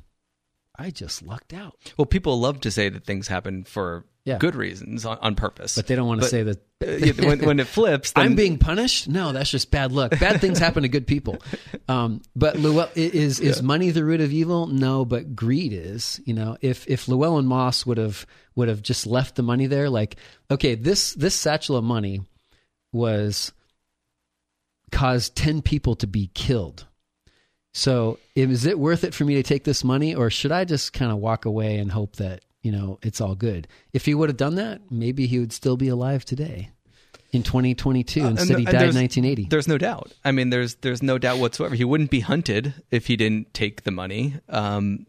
[0.77, 1.75] I just lucked out.
[1.97, 4.39] Well, people love to say that things happen for Yeah.
[4.39, 7.27] good reasons on, on purpose, But they don't want to But, say that uh, yeah,
[7.27, 9.07] when, when it flips, then, I'm being punished.
[9.07, 10.17] No, that's just bad luck.
[10.19, 11.37] Bad things happen to good people.
[11.89, 14.67] Um, but Llewell, is is money the root of evil?
[14.67, 16.21] No, but greed is.
[16.25, 19.89] You know, if if Llewellyn Moss would have would have just left the money there,
[19.89, 20.15] like
[20.49, 22.21] okay, this this satchel of money
[22.93, 23.51] was
[24.91, 26.87] caused ten people to be killed.
[27.73, 30.93] So is it worth it for me to take this money, or should I just
[30.93, 33.67] kind of walk away and hope that you know it's all good?
[33.93, 36.69] If he would have done that, maybe he would still be alive today
[37.31, 39.47] in 2022 Uh, and instead he th- died in 1980.
[39.49, 40.13] There's no doubt.
[40.23, 41.73] I mean, there's there's no doubt whatsoever.
[41.75, 44.35] He wouldn't be hunted if he didn't take the money.
[44.49, 45.07] Um,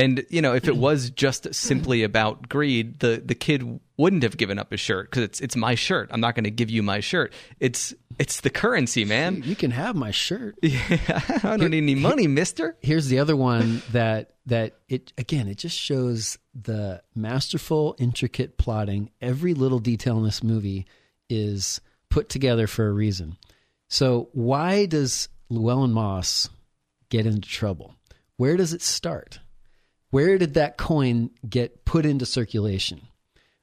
[0.00, 4.36] and you know, if it was just simply about greed, the the kid wouldn't have
[4.36, 6.08] given up his shirt because it's it's my shirt.
[6.12, 7.32] I'm not going to give you my shirt.
[7.60, 9.42] It's it's the currency, man.
[9.44, 10.56] You can have my shirt.
[10.64, 12.76] I don't need any money, Mister.
[12.80, 19.10] Here's the other one that that it again it just shows the masterful intricate plotting.
[19.20, 20.86] Every little detail in this movie
[21.28, 23.36] is put together for a reason.
[23.88, 26.48] So why does Llewellyn Moss
[27.08, 27.94] get into trouble?
[28.36, 29.40] Where does it start?
[30.10, 33.02] Where did that coin get put into circulation?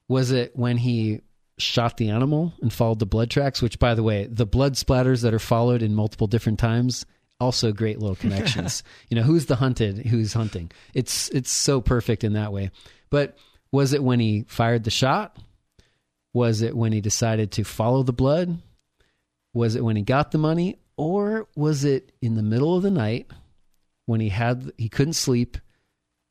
[0.07, 1.21] Was it when he
[1.57, 3.61] shot the animal and followed the blood tracks?
[3.61, 7.05] Which, by the way, the blood splatters that are followed in multiple different times
[7.39, 8.83] also great little connections.
[9.09, 10.71] you know, who's the hunted, who's hunting.
[10.93, 12.71] It's it's so perfect in that way.
[13.09, 13.37] But
[13.71, 15.37] was it when he fired the shot?
[16.33, 18.59] Was it when he decided to follow the blood?
[19.53, 22.91] Was it when he got the money, or was it in the middle of the
[22.91, 23.31] night
[24.05, 25.57] when he had he couldn't sleep?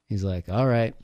[0.09, 0.95] He's like, "All right,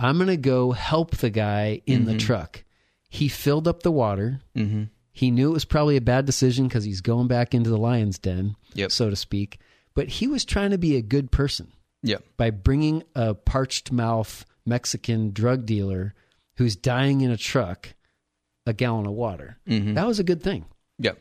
[0.00, 2.64] I'm going to go help the guy in the truck."
[3.08, 4.40] He filled up the water.
[4.56, 4.84] Mm-hmm.
[5.12, 8.18] He knew it was probably a bad decision because he's going back into the lion's
[8.18, 8.90] den, Yep.
[8.90, 9.58] so to speak.
[9.94, 11.70] But he was trying to be a good person
[12.02, 12.16] Yeah.
[12.38, 16.14] by bringing a parched mouth Mexican drug dealer
[16.56, 17.94] who's dying in a truck
[18.64, 19.58] a gallon of water.
[19.68, 19.92] Mm-hmm.
[19.94, 20.64] That was a good thing.
[20.98, 21.12] Yeah.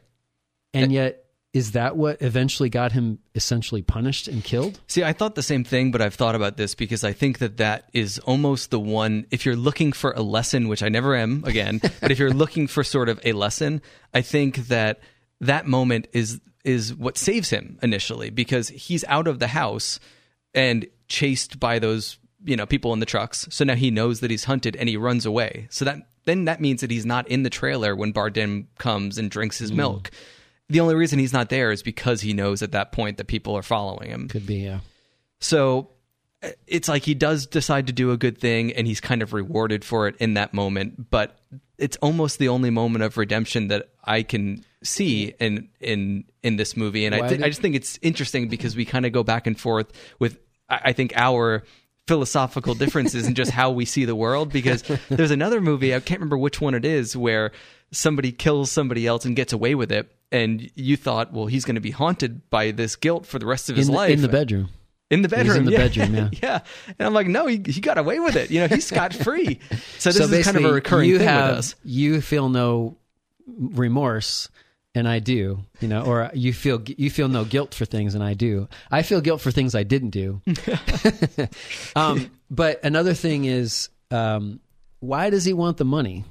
[0.74, 4.80] And yet, is that what eventually got him essentially punished and killed?
[4.88, 7.58] See, I thought the same thing, but I've thought about this because I think that
[7.58, 9.26] that is almost the one.
[9.32, 12.68] If you're looking for a lesson, which I never am, again, but if you're looking
[12.68, 13.82] for sort of a lesson,
[14.14, 15.02] I think that
[15.42, 20.00] that moment is is what saves him initially because he's out of the house
[20.54, 23.46] and chased by those you know people in the trucks.
[23.50, 25.68] So now he knows that he's hunted and he runs away.
[25.70, 29.30] So that then that means that he's not in the trailer when Bardem comes and
[29.30, 29.78] drinks his hmm.
[29.78, 30.12] milk.
[30.72, 33.56] The only reason he's not there is because he knows at that point that people
[33.56, 34.28] are following him.
[34.28, 34.80] Could be, yeah.
[35.40, 35.90] So
[36.42, 39.34] uh, it's like he does decide to do a good thing and he's kind of
[39.34, 41.38] rewarded for it in that moment, but
[41.78, 46.76] it's almost the only moment of redemption that I can see in in in this
[46.76, 49.24] movie and I th- did- I just think it's interesting because we kind of go
[49.24, 51.64] back and forth with I, I think our
[52.08, 56.20] philosophical differences in just how we see the world because there's another movie I can't
[56.20, 57.52] remember which one it is where
[57.92, 61.76] somebody kills somebody else and gets away with it and you thought well he's going
[61.76, 64.22] to be haunted by this guilt for the rest of his In the, life in
[64.22, 64.70] the bedroom.
[65.10, 65.58] in the bedroom.
[65.58, 65.78] in the yeah.
[65.78, 66.30] bedroom, yeah.
[66.42, 66.60] yeah.
[66.98, 68.50] And I'm like, no, he, he got away with it.
[68.50, 69.60] You know, he's scot free.
[70.00, 71.76] So this so is kind of a recurring you thing have, with us.
[71.84, 72.98] You feel no
[73.46, 74.50] remorse,
[74.96, 75.60] and I do.
[75.80, 78.68] You know, or you feel you feel no guilt for things, and I do.
[78.90, 80.42] I feel guilt for things I didn't do.
[81.96, 84.60] um, but another thing is, um,
[85.00, 86.26] why does he want the money?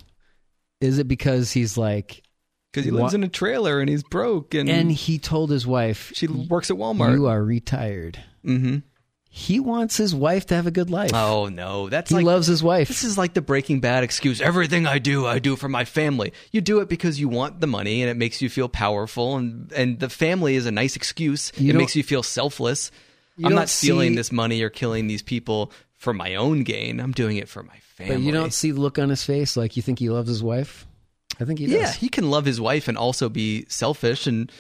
[0.80, 2.22] Is it because he's like,
[2.72, 5.66] Because he lives Wha- in a trailer and he's broke and, and he told his
[5.66, 7.14] wife, she works at Walmart.
[7.14, 8.78] "You are retired." mm-hmm.
[9.32, 11.12] He wants his wife to have a good life.
[11.14, 11.88] Oh, no.
[11.88, 12.26] That's he like.
[12.26, 12.88] loves his wife.
[12.88, 14.40] this is like the Breaking Bad excuse.
[14.40, 16.32] Everything I do, I do for my family.
[16.50, 19.72] You do it because you want the money and it makes you feel powerful, and
[19.72, 21.52] and the family is a nice excuse.
[21.56, 22.90] You it makes you feel selfless.
[23.36, 26.98] You I'm not stealing see- this money or killing these people for my own gain.
[26.98, 28.16] I'm doing it for my family.
[28.16, 30.42] but you don't see the look on his face like you think he loves his
[30.42, 30.88] wife.
[31.38, 31.74] I think he does.
[31.74, 34.50] Yeah, he can love his wife and also be selfish and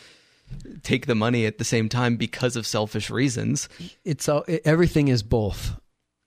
[0.82, 3.68] take the money at the same time because of selfish reasons.
[4.04, 5.78] it's all it, everything is both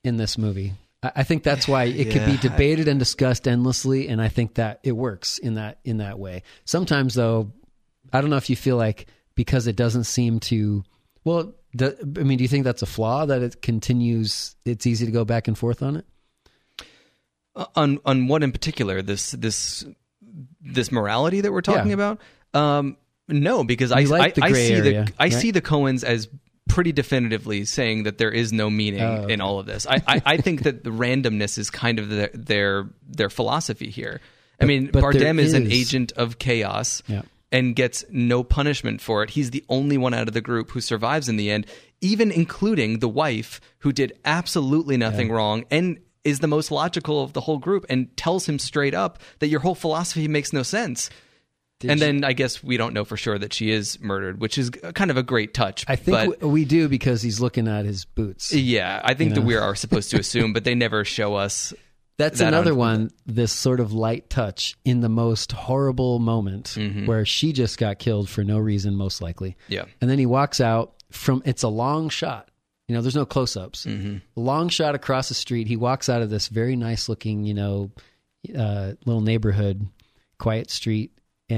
[0.02, 0.72] in this movie.
[1.02, 2.40] I, I think that's why it could be Yeah.
[2.40, 6.42] debated and discussed endlessly, and I think that it works in that in that way.
[6.64, 7.52] Sometimes, though,
[8.12, 10.84] I don't know if you feel like because it doesn't seem to.
[11.24, 14.54] Well, I mean, do you think that's a flaw that it continues?
[14.64, 16.04] It's easy to go back and forth on it.
[17.56, 19.00] Uh, On on what in particular?
[19.02, 19.84] This this
[20.60, 21.94] this morality that we're talking Yeah.
[21.94, 22.20] about?
[22.52, 22.96] Um,
[23.28, 25.32] no, because I like I, the I see area, the I right?
[25.32, 26.28] see the Coens as
[26.68, 29.86] pretty definitively saying that there is no meaning Oh, in all of this.
[29.86, 34.20] I, I, I think that the randomness is kind of their their, their philosophy here.
[34.60, 37.02] I mean, Bardem is an agent of chaos.
[37.06, 37.22] Yeah.
[37.52, 39.30] and gets no punishment for it.
[39.30, 41.66] He's the only one out of the group who survives in the end,
[42.00, 47.32] even including the wife who did absolutely nothing wrong and is the most logical of
[47.34, 51.10] the whole group and tells him straight up that your whole philosophy makes no sense.
[51.90, 54.70] And then I guess we don't know for sure that she is murdered, which is
[54.70, 55.84] kind of a great touch.
[55.88, 58.52] I think but, we do because he's looking at his boots.
[58.52, 61.72] yeah, I think You that we are supposed to assume, but they never show us.
[62.16, 66.66] That's that another on- one, this sort of light touch in the most horrible moment
[66.76, 67.06] Mm-hmm.
[67.06, 69.56] where she just got killed for no reason, most likely.
[69.68, 69.86] Yeah.
[70.00, 72.48] And then he walks out from, it's a long shot.
[72.86, 73.84] You know, there's no close ups.
[73.86, 74.18] Mm-hmm.
[74.36, 75.66] Long shot across the street.
[75.66, 77.90] He walks out of this very nice looking, you know,
[78.56, 79.86] uh, little neighborhood,
[80.38, 81.10] quiet street,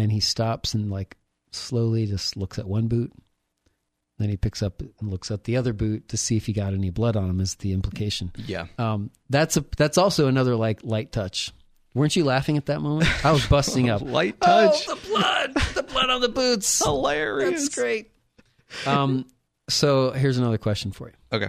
[0.02, 1.16] and he stops and like
[1.52, 3.12] slowly just looks at one boot.
[4.18, 6.72] Then he picks up and looks at the other boot to see if he got
[6.72, 8.32] any blood on him, is the implication.
[8.46, 8.66] Yeah.
[8.78, 11.52] Um, that's a that's also another like light touch.
[11.92, 13.08] Weren't you laughing at that moment?
[13.24, 14.02] I was busting up.
[14.04, 14.86] Light touch.
[14.86, 16.78] Oh, the blood, the blood on the boots.
[16.84, 17.62] Hilarious.
[17.62, 18.10] That's great.
[18.86, 19.24] Um,
[19.70, 21.48] so here's another question for you: Okay.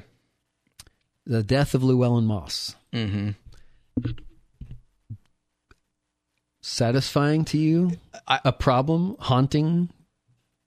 [1.25, 2.75] the death of Llewellyn Moss.
[2.93, 3.31] Mm-hmm.
[6.71, 7.93] Satisfying to you?
[8.27, 9.15] I- a problem?
[9.19, 9.89] Haunting?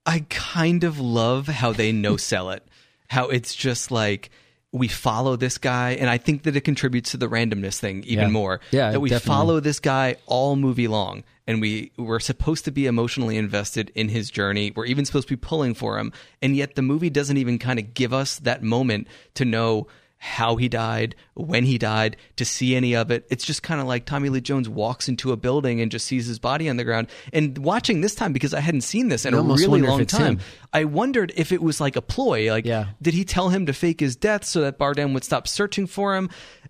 [0.03, 2.67] I kind of love how they no sell it.
[3.09, 4.31] How it's just like
[4.71, 8.25] we follow this guy, and I think that it contributes to the randomness thing even
[8.25, 8.29] Yeah.
[8.29, 8.61] more.
[8.71, 9.27] Yeah, that we definitely.
[9.27, 14.09] follow this guy all movie long, and we we're supposed to be emotionally invested in
[14.09, 14.71] his journey.
[14.75, 17.77] We're even supposed to be pulling for him, and yet the movie doesn't even kind
[17.77, 19.85] of give us that moment to know
[20.23, 23.25] how he died, when he died, to see any of it.
[23.31, 26.27] It's just kind of like Tommy Lee Jones walks into a building and just sees
[26.27, 27.07] his body on the ground.
[27.33, 30.37] And watching this time, because I hadn't seen this in You a really long time,
[30.37, 30.39] him.
[30.71, 32.51] I wondered if it was like a ploy.
[32.51, 32.89] Like, Yeah.
[33.01, 36.15] did he tell him to fake his death so that Bardem would stop searching for
[36.15, 36.29] him?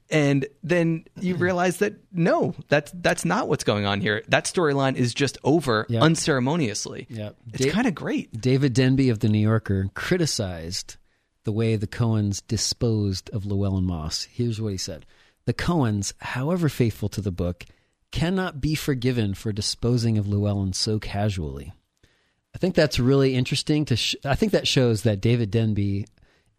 [0.10, 1.42] And then you mm.
[1.42, 4.24] realize that no, that's that's not what's going on here.
[4.30, 6.02] That storyline is just over Yeah.
[6.04, 7.06] unceremoniously.
[7.10, 7.32] Yeah.
[7.54, 8.40] It's Da- kind of great.
[8.40, 10.96] David Denby of the New Yorker criticized
[11.44, 14.28] the way the Coens disposed of Llewellyn Moss.
[14.32, 15.06] Here's what he said
[15.46, 17.66] The Coens, however faithful to the book,
[18.12, 21.72] cannot be forgiven for disposing of Llewellyn so casually.
[22.54, 23.86] I think that's really interesting.
[23.86, 26.06] To sh- I think that shows that David Denby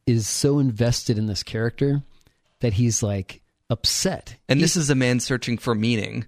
[0.07, 2.03] is so invested in this character
[2.61, 4.37] that he's like upset.
[4.49, 6.26] And this is a man searching for meaning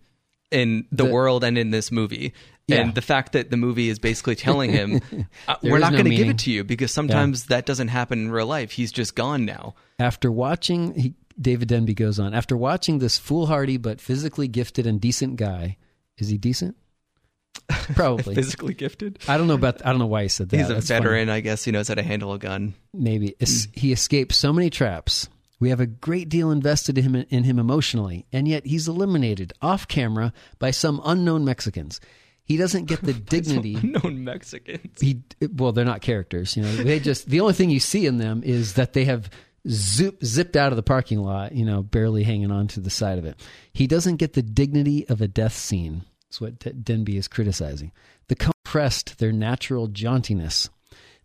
[0.51, 2.35] in the, The- world and in this movie.
[2.67, 2.79] Yeah.
[2.81, 5.01] And the fact that the movie is basically telling him,
[5.49, 8.21] uh, we're not no going to give it to you because sometimes that doesn't happen
[8.21, 8.71] in real life.
[8.71, 9.75] He's just gone now.
[9.99, 14.99] After watching, he, David Denby goes on, after watching this foolhardy but physically gifted and
[15.01, 15.77] decent guy,
[16.17, 16.77] is he decent?
[17.95, 18.35] Probably.
[18.35, 19.19] Physically gifted.
[19.29, 19.85] I don't know about.
[19.87, 20.57] I don't know why he said that.
[20.57, 21.01] He's a That's funny.
[21.01, 21.65] veteran, I guess.
[21.65, 22.75] He knows how to handle a gun.
[22.93, 25.29] Maybe Es- he escaped so many traps.
[25.61, 29.53] We have a great deal invested in him, in him emotionally, and yet he's eliminated
[29.63, 32.01] off camera by some unknown Mexicans.
[32.45, 33.75] He doesn't get the dignity.
[33.75, 35.01] Unknown Mexicans.
[35.01, 35.23] he
[35.53, 38.43] well they're not characters you know they just the only thing you see in them
[38.45, 39.31] is that they have
[39.69, 43.19] zip, zipped out of the parking lot you know barely hanging on to the side
[43.19, 43.41] of it
[43.73, 47.93] he doesn't get the dignity of a death scene that's what D- denby is criticizing
[48.29, 50.69] the compressed their natural jauntiness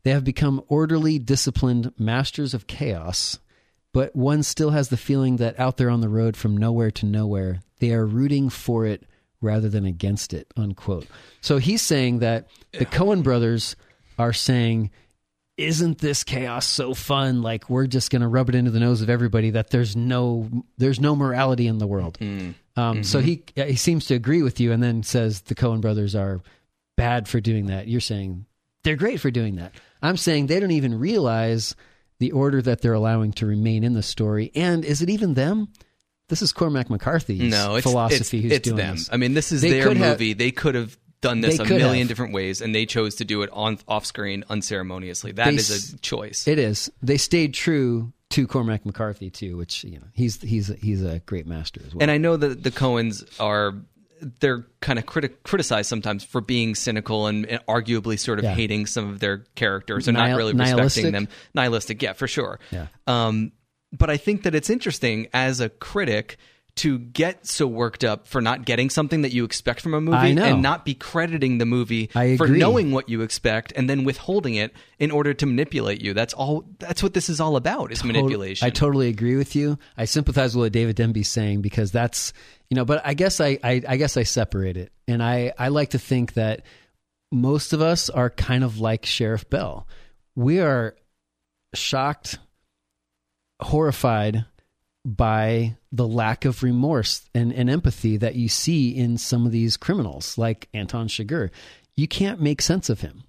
[0.04, 3.40] they have become orderly disciplined masters of chaos
[3.92, 7.06] but one still has the feeling that out there on the road from nowhere to
[7.06, 9.04] nowhere they are rooting for it
[9.42, 11.08] rather than against it unquote.
[11.42, 13.76] So he's saying that the coen brothers
[14.18, 14.92] are saying
[15.58, 17.42] isn't this chaos so fun?
[17.42, 20.50] Like we're just going to rub it into the nose of everybody that there's no
[20.78, 22.18] there's no morality in the world.
[22.78, 26.16] Um, so he he seems to agree with you and then says the coen brothers
[26.16, 26.42] are
[26.96, 27.90] bad for doing that.
[27.90, 28.46] You're saying
[28.84, 29.74] they're great for doing that.
[30.02, 31.76] I'm saying they don't even realize
[32.20, 34.52] the order that they're allowing to remain in the story.
[34.56, 35.70] And is it even them
[36.30, 38.96] this is cormac mccarthy's No, it's philosophy It's, who's it's doing them.
[38.96, 40.34] this I mean, this is They their could have- movie.
[40.34, 42.08] they could have done this a million have.
[42.08, 45.34] different ways, and they chose to do it on off screen, unceremoniously.
[45.34, 46.48] That They is a choice.
[46.48, 46.90] It is.
[47.02, 51.46] They stayed true to Cormac McCarthy too, which you know he's he's he's a great
[51.46, 52.02] master as well.
[52.04, 53.74] And I know that the Coens are
[54.40, 58.54] they're kind of criti- criticized sometimes for being cynical and, and arguably sort of Yeah.
[58.54, 61.06] hating some of their characters or Nihil- not really nihilistic?
[61.06, 61.28] respecting them.
[61.54, 62.60] Nihilistic, yeah, for sure.
[62.72, 62.88] Yeah.
[63.08, 63.54] Um,
[63.92, 66.38] but I think that it's interesting as a critic
[66.76, 70.34] to get so worked up for not getting something that you expect from a movie
[70.46, 74.74] and not be crediting the movie for knowing what you expect and then withholding it
[74.98, 76.14] in order to manipulate you.
[76.14, 78.66] That's all that's what this is all about is manipulation.
[78.66, 79.78] I totally agree with you.
[79.98, 82.32] I sympathize with what David Denby's saying because that's
[82.70, 85.70] you know, but I guess I, I I guess I separate it, and I I
[85.70, 86.62] like to think that
[87.32, 89.86] most of us are kind of like Sheriff Bell.
[90.36, 90.96] We are
[91.74, 92.40] shocked,
[93.62, 94.46] horrified
[95.06, 99.78] by the lack of remorse and, and empathy that you see in some of these
[99.78, 101.50] criminals, like Anton Chigurh.
[101.96, 103.24] You can't make sense of him,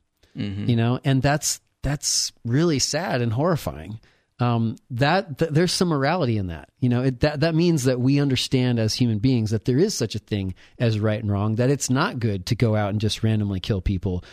[0.69, 3.99] you know, and that's that's really sad and horrifying.
[4.39, 7.03] Um, that th- there's some morality in that, you know.
[7.03, 10.19] It, that that means that we understand as human beings that there is such a
[10.21, 11.57] thing as right and wrong.
[11.57, 14.25] That it's not good to go out and just randomly kill people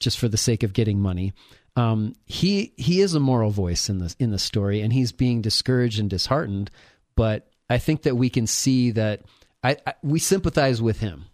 [0.00, 1.32] just for the sake of getting money.
[1.76, 5.42] Um, he he is a moral voice in the in the story, and he's being
[5.42, 6.70] discouraged and disheartened.
[7.16, 9.22] But I think that we can see that
[9.62, 11.26] I, I we sympathize with him.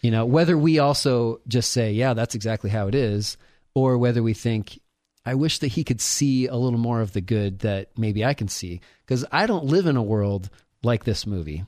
[0.00, 3.36] You know, whether we also just say, "Yeah, that's exactly how it is,"
[3.74, 4.80] or whether we think,
[5.24, 8.34] "I wish that he could see a little more of the good that maybe I
[8.34, 10.50] can see," because I don't live in a world
[10.82, 11.64] like this movie.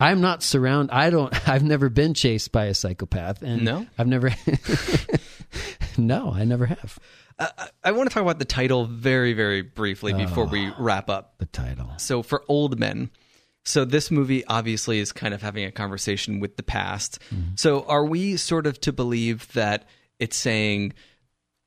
[0.00, 0.90] I'm not surround.
[0.90, 1.48] I don't.
[1.48, 3.86] I've never been chased by a psychopath, and No?
[3.96, 4.30] I've never.
[5.98, 6.98] no, I never have.
[7.82, 10.74] I want to talk about the title very, very briefly before we Ah.
[10.78, 11.34] wrap up.
[11.38, 11.92] The title.
[11.96, 13.10] So for old men,
[13.64, 17.18] so this movie obviously is kind of having a conversation with the past.
[17.56, 19.88] So are we sort of to believe that
[20.20, 20.92] it's saying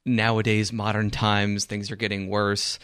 [0.05, 2.80] nowadays, modern times, things are getting worse?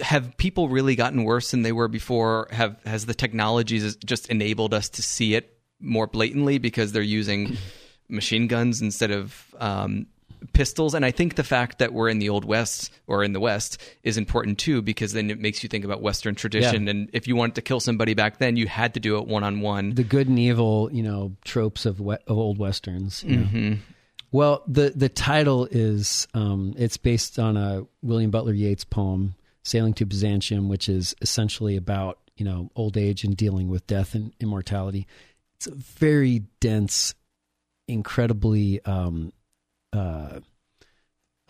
[0.00, 2.48] Have people really gotten worse than they were before?
[2.52, 7.56] Have has the technologies just enabled us to see it more blatantly because they're using
[8.08, 10.06] machine guns instead of um,
[10.52, 10.94] pistols?
[10.94, 13.80] And I think the fact that we're in the old west or in the west
[14.02, 16.84] is important too because then it makes you think about Western tradition.
[16.84, 16.90] Yeah.
[16.90, 19.44] And if you wanted to kill somebody back then, you had to do it one
[19.44, 19.94] on one.
[19.94, 23.22] the good and evil, you know, tropes of, we- of old westerns.
[23.24, 23.76] you know.
[24.30, 29.92] Well, the the title is um, it's based on a William Butler Yeats poem Sailing
[29.94, 34.32] to Byzantium, which is essentially about you know old age and dealing with death and
[34.40, 35.06] immortality.
[35.56, 37.14] It's a very dense,
[37.86, 39.32] incredibly um,
[39.92, 40.40] uh,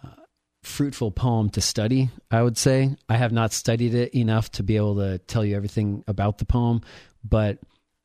[0.03, 0.09] uh,
[0.63, 2.11] fruitful poem to study.
[2.31, 5.57] I would say I have not studied it enough to be able to tell you
[5.57, 6.83] everything about the poem,
[7.25, 7.59] but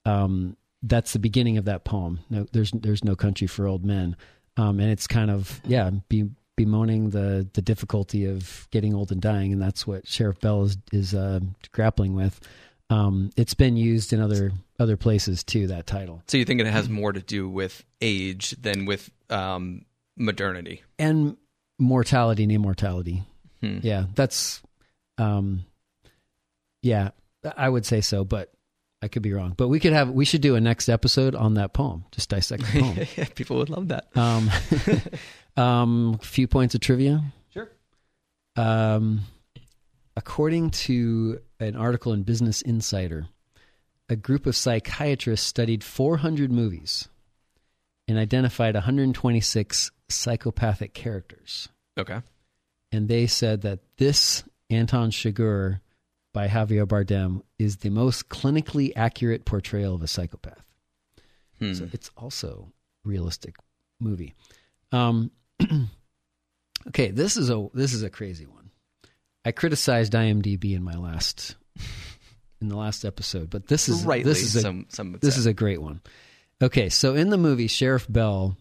[0.05, 2.19] um, that's the beginning of that poem.
[2.29, 4.15] No, there's there's no country for old men,
[4.57, 9.21] um, and it's kind of yeah be, bemoaning the the difficulty of getting old and
[9.21, 11.39] dying, and that's what Sheriff Bell is is uh,
[11.71, 12.39] grappling with.
[12.89, 15.67] Um, it's been used in other other places too.
[15.67, 19.85] That title So you think it has more to do with age than with um,
[20.17, 20.83] modernity?
[20.99, 21.37] and
[21.79, 23.23] mortality and immortality.
[23.61, 24.61] Yeah, that's
[25.17, 25.65] um,
[26.81, 27.09] yeah,
[27.55, 28.51] I would say so, but
[29.01, 29.53] I could be wrong.
[29.57, 32.63] But we could have we should do a next episode on that poem, just dissect
[32.65, 33.07] the poem.
[33.17, 34.07] yeah, people would love that.
[34.15, 34.49] Um,
[35.57, 37.23] um, a few points of trivia.
[37.53, 37.69] Sure.
[38.55, 39.21] Um,
[40.15, 43.27] according to an article in Business Insider,
[44.09, 47.07] a group of psychiatrists studied 400 movies
[48.07, 51.69] and identified 126 psychopathic characters.
[51.97, 52.21] Okay.
[52.91, 55.79] And they said that this Anton Chigurh
[56.33, 60.65] by Javier Bardem is the most clinically accurate portrayal of a psychopath.
[61.59, 61.73] Hmm.
[61.73, 62.71] So it's also
[63.03, 63.55] realistic
[63.99, 64.35] movie.
[64.91, 65.31] Um,
[66.89, 68.69] okay, this is a this is a crazy one.
[69.43, 71.55] I criticized IMDb in my last
[72.61, 75.39] in the last episode, but this is Rightly, this is a, some some this say.
[75.39, 76.01] is a great one.
[76.61, 78.57] Okay, so in the movie, Sheriff Bell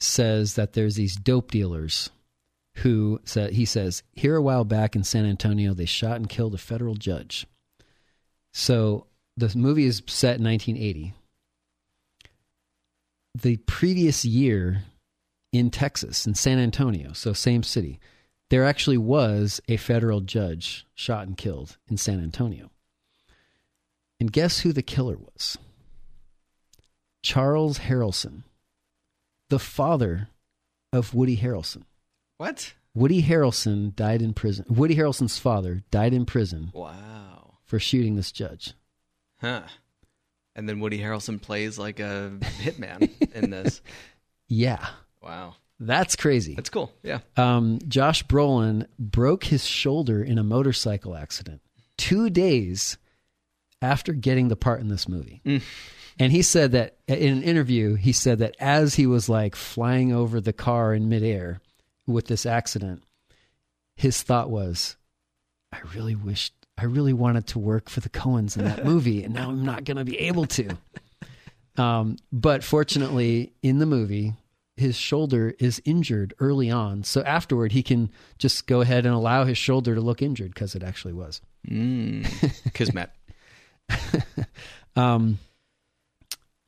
[0.00, 2.10] says that there's these dope dealers
[2.76, 6.54] who sa he says here a while back in San Antonio they shot and killed
[6.54, 7.46] a federal judge.
[8.52, 11.14] So the movie is set in 1980.
[13.40, 14.82] The previous year
[15.52, 18.00] in Texas, in San Antonio, so same city,
[18.50, 22.70] there actually was a federal judge shot and killed in San Antonio.
[24.18, 25.56] And guess who the killer was?
[27.22, 28.42] Charles Harrelson,
[29.50, 30.28] the father
[30.92, 31.82] of Woody Harrelson.
[32.38, 32.72] what?
[32.92, 34.64] Woody Harrelson died in prison.
[34.68, 37.58] Woody Harrelson's father died in prison Wow.
[37.64, 38.72] for shooting this judge.
[39.40, 39.62] Huh.
[40.56, 43.80] And then Woody Harrelson plays like a hitman in this.
[44.48, 44.84] Yeah,
[45.22, 45.54] Wow.
[45.78, 46.54] that's crazy.
[46.56, 46.92] That's cool.
[47.04, 47.20] Yeah.
[47.36, 51.60] Um, Josh Brolin broke his shoulder in a motorcycle accident
[51.96, 52.98] two days
[53.82, 55.40] after getting the part in this movie.
[56.18, 60.12] And he said that in an interview, he said that as he was like flying
[60.12, 61.60] over the car in midair
[62.06, 63.02] with this accident,
[63.96, 64.96] his thought was,
[65.72, 69.32] I really wished, I really wanted to work for the Coens in that movie, and
[69.34, 70.76] now I'm not going to be able to.
[71.76, 74.34] Um, but fortunately, in the movie,
[74.76, 77.04] his shoulder is injured early on.
[77.04, 80.74] So afterward, he can just go ahead and allow his shoulder to look injured because
[80.74, 81.40] it actually was.
[81.68, 82.72] Mm.
[82.74, 83.10] Kismet.
[84.96, 85.38] Um,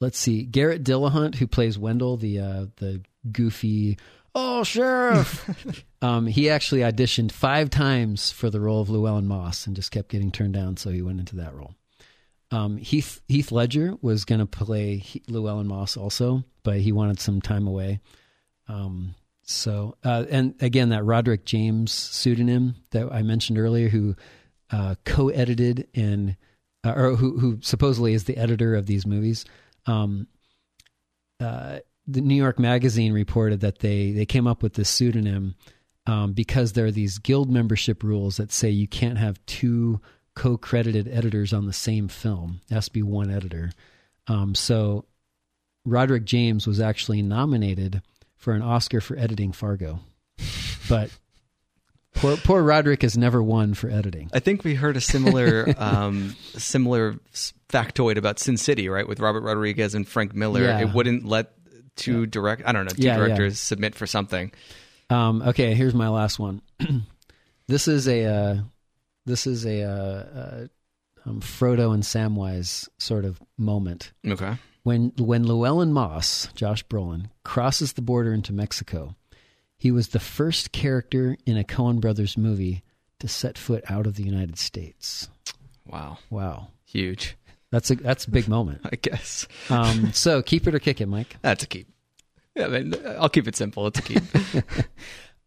[0.01, 3.99] let's see, Garrett Dillahunt, who plays Wendell, the uh, the goofy
[4.35, 5.85] oh sheriff.
[6.03, 10.11] um, he actually auditioned five times for the role of Llewellyn Moss and just kept
[10.11, 11.75] getting turned down, so he went into that role.
[12.51, 17.21] Um, Heath Heath Ledger was going to play he, Llewellyn Moss also, but he wanted
[17.21, 18.01] some time away.
[18.69, 19.15] Um,
[19.45, 24.15] so, uh, and again, that Roderick Jaynes pseudonym that I mentioned earlier, who
[24.71, 26.37] uh, co-edited and
[26.85, 29.45] uh, or who who supposedly is the editor of these movies.
[29.87, 30.27] Um,
[31.41, 35.55] uh, the New York Magazine reported that they they came up with this pseudonym
[36.07, 40.01] um, because there are these guild membership rules that say you can't have two
[40.35, 42.61] co-credited editors on the same film.
[42.71, 43.73] It has to be one editor.
[44.27, 45.05] Um, so
[45.85, 48.03] Roderick Jaynes was actually nominated
[48.37, 50.01] for an Oscar for editing Fargo,
[50.89, 51.11] but
[52.15, 54.31] poor poor Roderick has never won for editing.
[54.33, 57.15] I think we heard a similar um, similar
[57.69, 59.07] factoid about Sin City, right?
[59.07, 60.63] With Robert Rodriguez and Frank Miller.
[60.63, 60.81] Yeah.
[60.81, 61.53] It wouldn't let
[61.97, 63.27] two direct I don't know, two Yeah, yeah.
[63.27, 64.53] directors submit for something.
[65.11, 66.63] Um, okay, here's my last one.
[67.69, 68.57] this is a uh,
[69.27, 70.67] this is a uh, uh,
[71.27, 74.55] um, Frodo and Samwise sort of moment Okay.
[74.83, 79.15] when when Llewellyn Moss, Josh Brolin, crosses the border into Mexico.
[79.83, 82.85] He was the first character in a Coen Brothers movie
[83.19, 85.29] to set foot out of the United States.
[85.85, 86.19] Wow.
[86.31, 87.37] Wow, Huge.
[87.73, 88.83] that's a that's a big moment.
[88.85, 89.49] I guess.
[89.71, 91.37] Um, so keep it or kick it, Mike.
[91.43, 91.89] That's a keep.
[92.55, 93.89] Yeah, I mean, I'll keep it simple.
[93.89, 94.23] It's a keep.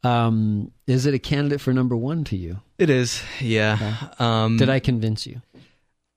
[0.04, 2.60] Um, is it a candidate for number one to you?
[2.78, 3.24] it is.
[3.42, 4.10] Yeah.
[4.20, 5.42] Um, Did I convince you?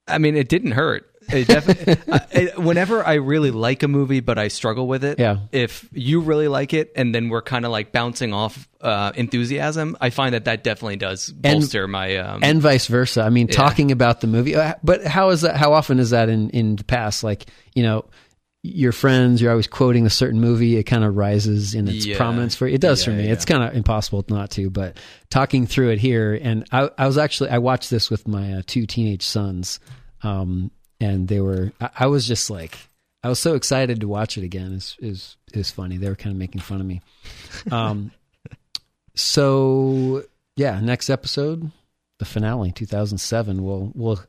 [0.06, 1.10] I mean, it didn't hurt.
[1.30, 1.96] It definitely.
[2.56, 5.18] I- whenever I really like a movie, but I struggle with it.
[5.18, 5.38] Yeah.
[5.52, 9.96] If you really like it, and then we're kind of like bouncing off uh, enthusiasm,
[10.00, 12.16] I find that that definitely does And- bolster my.
[12.16, 13.22] Um, and vice versa.
[13.22, 15.56] I mean, talking about the movie, uh, but how is that?
[15.56, 17.22] How often is that in in the past?
[17.24, 18.04] Like, you know,
[18.62, 20.76] your friends, you're always quoting a certain movie.
[20.76, 22.16] It kind of rises in its Yeah.
[22.16, 23.26] prominence for it does for me.
[23.26, 23.32] yeah.
[23.32, 24.68] It's kind of impossible not to.
[24.68, 24.96] But
[25.30, 28.62] talking through it here, and I, I was actually I watched this with my uh,
[28.66, 29.78] two teenage sons,
[30.22, 30.70] um,
[31.00, 31.72] and they were.
[31.80, 32.78] I, I was just like.
[33.22, 34.72] I was so excited to watch it again.
[34.72, 35.96] Is is is funny.
[35.96, 37.00] They were kind of making fun of me.
[37.70, 38.12] Um,
[39.14, 40.24] so
[40.56, 41.70] yeah, next episode,
[42.18, 43.62] the finale, 2007.
[43.62, 44.20] We'll we'll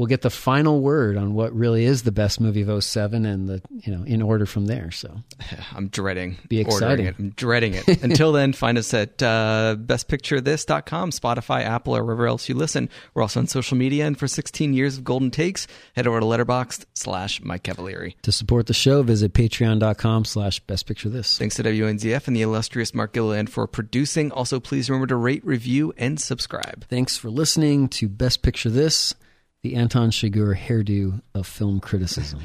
[0.00, 3.50] we'll get the final word on what really is the best movie of 07 and
[3.50, 4.90] the you know in order from there.
[4.90, 5.14] So
[5.76, 7.04] I'm dreading Be exciting.
[7.04, 7.16] it.
[7.18, 7.86] I'm dreading it.
[8.02, 12.88] Until then, find us at uh, bestpicturethis.com, Spotify, Apple, or wherever else you listen.
[13.12, 16.24] We're also on social media, and for 16 years of golden takes, head over to
[16.24, 18.16] Letterboxd slash Mike Cavalieri.
[18.22, 21.36] to support the show, visit patreon.com slash best picture this.
[21.36, 24.32] Thanks to WNZF and the illustrious Mark Gilliland for producing.
[24.32, 26.86] Also, please remember to rate, review, and subscribe.
[26.88, 29.14] Thanks for listening to Best Picture This,
[29.62, 32.40] the Anton Chigurh hairdo of film criticism.